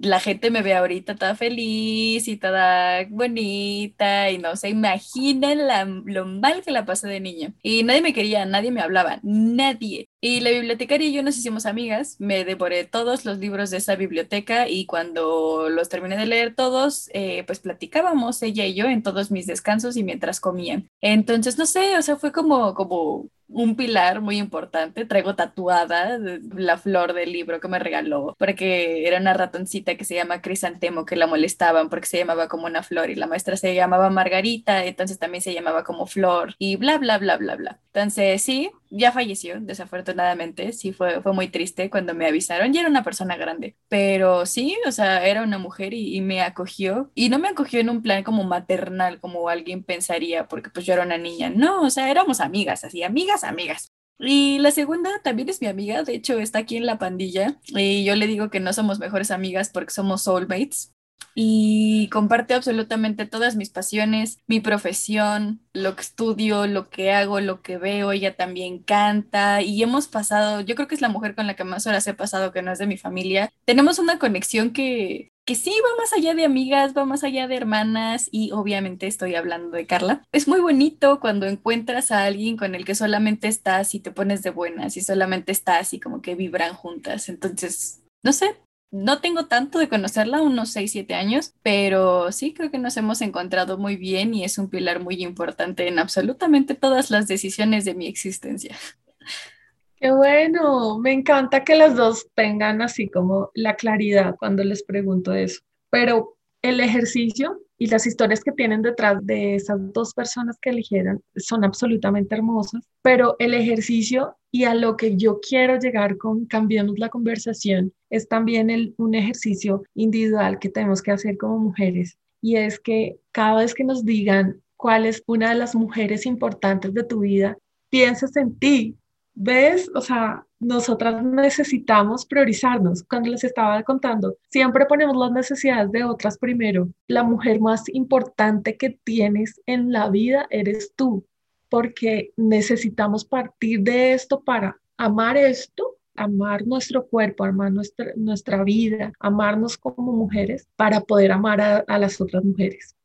[0.01, 5.59] la gente me ve ahorita toda feliz y toda bonita y no se imaginan
[6.07, 7.53] lo mal que la pasé de niña.
[7.63, 10.09] Y nadie me quería, nadie me hablaba, nadie.
[10.27, 13.95] Y la bibliotecaria y yo nos hicimos amigas, me devoré todos los libros de esa
[13.95, 19.03] biblioteca y cuando los terminé de leer todos, eh, pues platicábamos ella y yo en
[19.03, 20.89] todos mis descansos y mientras comían.
[21.03, 25.05] Entonces, no sé, o sea, fue como, como un pilar muy importante.
[25.07, 30.15] Traigo tatuada la flor del libro que me regaló, porque era una ratoncita que se
[30.15, 33.75] llama Crisantemo, que la molestaban porque se llamaba como una flor y la maestra se
[33.75, 37.81] llamaba Margarita, entonces también se llamaba como flor y bla, bla, bla, bla, bla.
[37.93, 40.73] Entonces, sí, ya falleció, desafortunadamente.
[40.73, 42.73] Sí, fue, fue muy triste cuando me avisaron.
[42.73, 46.41] Ya era una persona grande, pero sí, o sea, era una mujer y, y me
[46.43, 47.11] acogió.
[47.15, 50.93] Y no me acogió en un plan como maternal, como alguien pensaría, porque pues yo
[50.95, 51.51] era una niña.
[51.51, 53.93] No, o sea, éramos amigas, así, amigas, amigas.
[54.19, 58.05] Y la segunda también es mi amiga, de hecho está aquí en la pandilla y
[58.05, 60.94] yo le digo que no somos mejores amigas porque somos soulmates
[61.35, 67.63] y comparte absolutamente todas mis pasiones, mi profesión, lo que estudio, lo que hago, lo
[67.63, 68.13] que veo.
[68.13, 71.65] Ella también canta y hemos pasado, yo creo que es la mujer con la que
[71.65, 73.51] más horas he pasado que no es de mi familia.
[73.65, 77.57] Tenemos una conexión que, que sí va más allá de amigas, va más allá de
[77.57, 80.23] hermanas y obviamente estoy hablando de Carla.
[80.33, 84.43] Es muy bonito cuando encuentras a alguien con el que solamente estás y te pones
[84.43, 87.29] de buenas y solamente estás y como que vibran juntas.
[87.29, 88.57] Entonces, no sé,
[88.95, 93.23] no tengo tanto de conocerla, unos 6, 7 años, pero sí creo que nos hemos
[93.23, 97.95] encontrado muy bien y es un pilar muy importante en absolutamente todas las decisiones de
[97.95, 98.77] mi existencia.
[99.97, 105.33] Qué bueno, me encanta que las dos tengan así como la claridad cuando les pregunto
[105.33, 110.71] eso, pero el ejercicio y las historias que tienen detrás de esas dos personas que
[110.71, 116.47] eligieron son absolutamente hermosas, pero el ejercicio y a lo que yo quiero llegar con
[116.47, 122.19] Cambiemos la conversación es también el, un ejercicio individual que tenemos que hacer como mujeres
[122.41, 126.93] y es que cada vez que nos digan cuál es una de las mujeres importantes
[126.93, 127.57] de tu vida,
[127.89, 128.99] pienses en ti,
[129.33, 129.91] ¿ves?
[129.95, 133.03] O sea, nosotras necesitamos priorizarnos.
[133.05, 136.89] Cuando les estaba contando, siempre ponemos las necesidades de otras primero.
[137.07, 141.25] La mujer más importante que tienes en la vida eres tú,
[141.69, 149.13] porque necesitamos partir de esto para amar esto, amar nuestro cuerpo, amar nuestra, nuestra vida,
[149.19, 152.97] amarnos como mujeres para poder amar a, a las otras mujeres.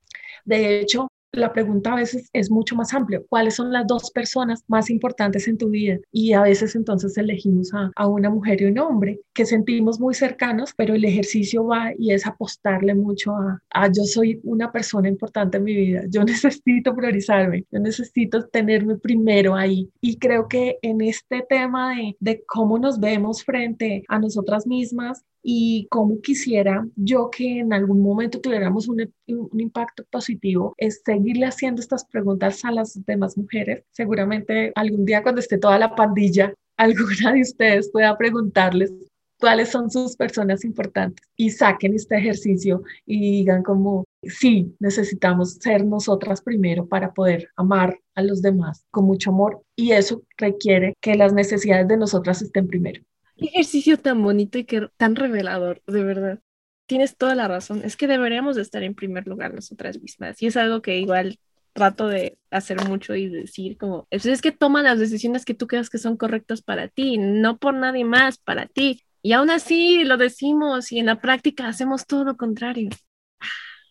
[0.46, 3.22] De hecho, la pregunta a veces es mucho más amplia.
[3.30, 5.98] ¿Cuáles son las dos personas más importantes en tu vida?
[6.12, 10.74] Y a veces entonces elegimos a, una mujer y un hombre que sentimos muy cercanos,
[10.76, 15.58] pero el ejercicio va y es apostarle mucho a, a yo soy una persona importante
[15.58, 19.90] en mi vida, yo necesito priorizarme, yo necesito tenerme primero ahí.
[20.02, 25.24] Y creo que en este tema de, de cómo nos vemos frente a nosotras mismas
[25.42, 31.82] y cómo quisiera yo que en algún momento tuviéramos un, impacto positivo es seguirle haciendo
[31.82, 33.84] estas preguntas a las demás mujeres.
[33.92, 38.92] Seguramente algún día cuando esté toda la pandilla, alguna de ustedes pueda preguntarles
[39.40, 45.86] cuáles son sus personas importantes y saquen este ejercicio y digan como, sí, necesitamos ser
[45.86, 51.16] nosotras primero para poder amar a los demás con mucho amor y eso requiere que
[51.16, 53.02] las necesidades de nosotras estén primero.
[53.40, 56.40] Qué ejercicio tan bonito y que, tan revelador, de verdad.
[56.88, 57.82] Tienes toda la razón.
[57.84, 60.42] Es que deberíamos de estar en primer lugar nosotras mismas.
[60.42, 61.40] Y es algo que igual
[61.74, 65.90] trato de hacer mucho y decir como, es que toma las decisiones que tú creas
[65.90, 69.04] que son correctas para ti, no por nadie más, para ti.
[69.22, 72.90] Y aún así lo decimos y en la práctica hacemos todo lo contrario.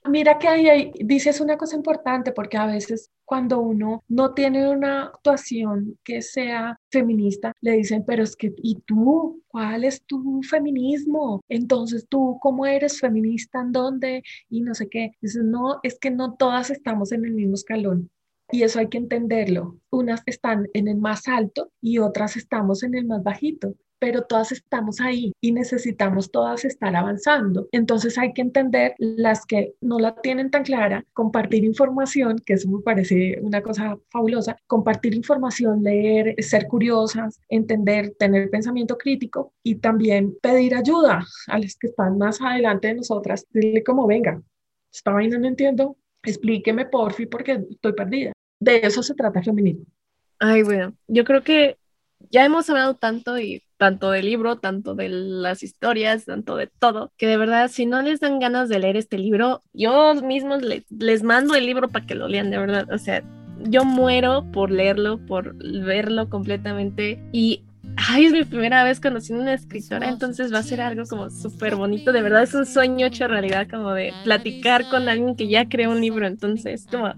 [0.07, 5.05] Mira que ahí, dices una cosa importante porque a veces cuando uno no tiene una
[5.07, 9.43] actuación que sea feminista, le dicen, pero es que, ¿y tú?
[9.49, 11.43] ¿Cuál es tu feminismo?
[11.49, 13.61] Entonces, ¿tú cómo eres feminista?
[13.61, 14.23] ¿En dónde?
[14.49, 15.13] Y no sé qué.
[15.21, 18.11] Dices, no, es que no todas estamos en el mismo escalón.
[18.51, 19.79] Y eso hay que entenderlo.
[19.91, 24.53] Unas están en el más alto y otras estamos en el más bajito pero todas
[24.53, 27.69] estamos ahí y necesitamos todas estar avanzando.
[27.73, 32.69] Entonces hay que entender las que no la tienen tan clara, compartir información, que eso
[32.69, 39.77] me parece una cosa fabulosa, compartir información, leer, ser curiosas, entender, tener pensamiento crítico y
[39.77, 44.41] también pedir ayuda a las que están más adelante de nosotras, decirle como, venga,
[44.93, 48.33] esta vaina no entiendo, explíqueme porfi porque estoy perdida.
[48.61, 49.85] De eso se trata el feminismo.
[50.41, 51.77] Ay, bueno, yo creo que
[52.31, 57.13] ya hemos hablado tanto y tanto del libro, tanto de las historias, tanto de todo,
[57.17, 60.85] que de verdad, si no les dan ganas de leer este libro, yo mismo les,
[60.91, 62.87] les mando el libro para que lo lean, de verdad.
[62.93, 63.23] O sea,
[63.61, 67.23] yo muero por leerlo, por verlo completamente.
[67.33, 67.63] Y
[67.97, 71.77] ay, es mi primera vez conociendo una escritora, entonces va a ser algo como súper
[71.77, 75.69] bonito, de verdad es un sueño hecho realidad, como de platicar con alguien que ya
[75.69, 77.13] creó un libro, entonces como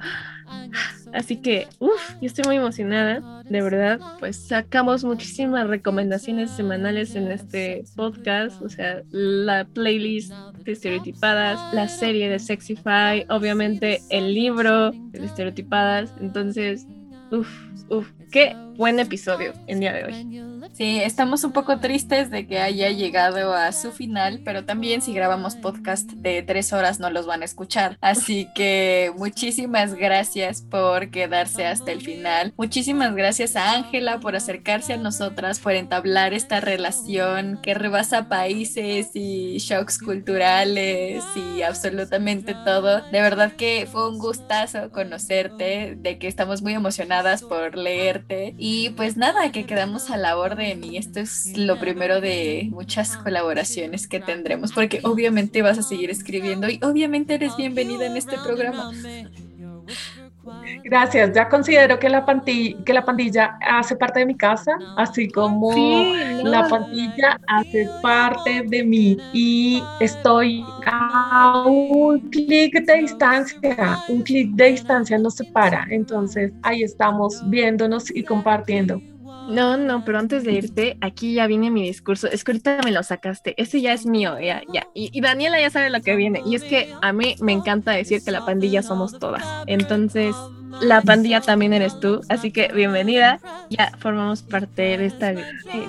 [1.12, 4.00] Así que, uff, yo estoy muy emocionada, de verdad.
[4.18, 10.32] Pues sacamos muchísimas recomendaciones semanales en este podcast, o sea, la playlist
[10.64, 16.14] de estereotipadas, la serie de Sexify, obviamente el libro de estereotipadas.
[16.20, 16.86] Entonces,
[17.30, 17.48] uff,
[17.88, 20.50] uff, qué buen episodio el día de hoy.
[20.72, 25.12] Sí, estamos un poco tristes de que haya llegado a su final, pero también si
[25.12, 27.98] grabamos podcast de tres horas no los van a escuchar.
[28.00, 32.54] Así que muchísimas gracias por quedarse hasta el final.
[32.56, 39.10] Muchísimas gracias a Ángela por acercarse a nosotras, por entablar esta relación que rebasa países
[39.14, 43.02] y shocks culturales y absolutamente todo.
[43.10, 47.76] De verdad que fue un gustazo conocerte, de que estamos muy emocionadas por
[48.28, 53.16] y pues nada, que quedamos a la orden y esto es lo primero de muchas
[53.16, 58.36] colaboraciones que tendremos, porque obviamente vas a seguir escribiendo y obviamente eres bienvenida en este
[58.38, 58.92] programa.
[60.84, 65.28] Gracias, ya considero que la, pandilla, que la pandilla hace parte de mi casa, así
[65.28, 65.72] como
[66.42, 74.52] la pandilla hace parte de mí y estoy a un clic de distancia, un clic
[74.52, 79.00] de distancia nos separa, entonces ahí estamos viéndonos y compartiendo.
[79.50, 82.28] No, no, pero antes de irte, aquí ya viene mi discurso.
[82.28, 83.54] Es que ahorita me lo sacaste.
[83.60, 84.86] Ese ya es mío, ya, ya.
[84.94, 86.42] Y, Daniela ya sabe lo que viene.
[86.46, 89.44] Y es que a mí me encanta decir que la pandilla somos todas.
[89.66, 90.34] Entonces,
[90.80, 92.20] la pandilla también eres tú.
[92.28, 93.40] Así que bienvenida.
[93.70, 95.36] Ya formamos parte de este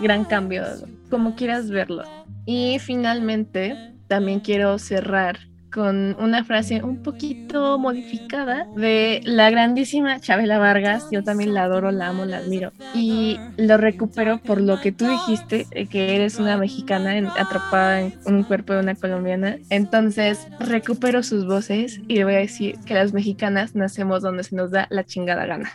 [0.02, 0.64] gran cambio,
[1.10, 2.04] como quieras verlo.
[2.46, 3.76] Y finalmente,
[4.08, 11.08] también quiero cerrar con una frase un poquito modificada de la grandísima Chabela Vargas.
[11.12, 12.72] Yo también la adoro, la amo, la admiro.
[12.94, 18.44] Y lo recupero por lo que tú dijiste, que eres una mexicana atrapada en un
[18.44, 19.58] cuerpo de una colombiana.
[19.70, 24.56] Entonces recupero sus voces y le voy a decir que las mexicanas nacemos donde se
[24.56, 25.72] nos da la chingada gana.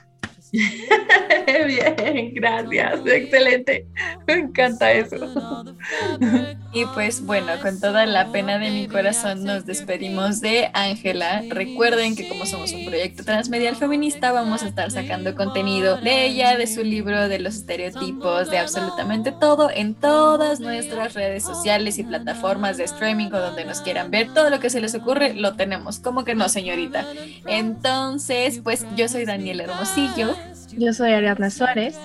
[1.47, 3.86] Bien, gracias, excelente.
[4.26, 5.16] Me encanta eso.
[6.72, 11.42] Y pues bueno, con toda la pena de mi corazón nos despedimos de Ángela.
[11.49, 16.57] Recuerden que como somos un proyecto transmedial feminista, vamos a estar sacando contenido de ella,
[16.57, 22.05] de su libro, de los estereotipos, de absolutamente todo en todas nuestras redes sociales y
[22.05, 24.32] plataformas de streaming o donde nos quieran ver.
[24.34, 25.99] Todo lo que se les ocurre lo tenemos.
[25.99, 27.07] ¿Cómo que no, señorita?
[27.47, 30.36] Entonces, pues yo soy Daniel Hermosillo.
[30.76, 31.98] Yo soy Ariadna Suárez.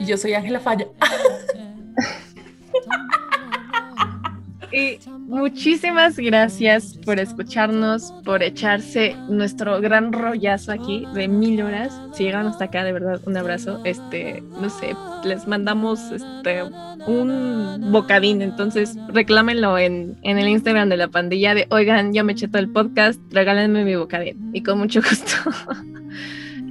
[0.00, 0.86] Y yo soy Ángela Falla.
[4.72, 11.92] y muchísimas gracias por escucharnos, por echarse nuestro gran rollazo aquí de mil horas.
[12.14, 13.80] Si llegan hasta acá, de verdad, un abrazo.
[13.84, 16.62] Este, no sé, les mandamos este
[17.06, 18.40] un bocadín.
[18.40, 22.60] Entonces, reclámenlo en, en el Instagram de la pandilla de oigan, ya me eché todo
[22.60, 24.50] el podcast, regálenme mi bocadín.
[24.54, 25.50] Y con mucho gusto.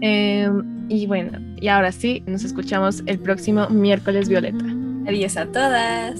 [0.05, 4.65] Em, y bueno, y ahora sí, nos escuchamos el próximo miércoles Violeta.
[5.07, 6.19] Adiós a todas.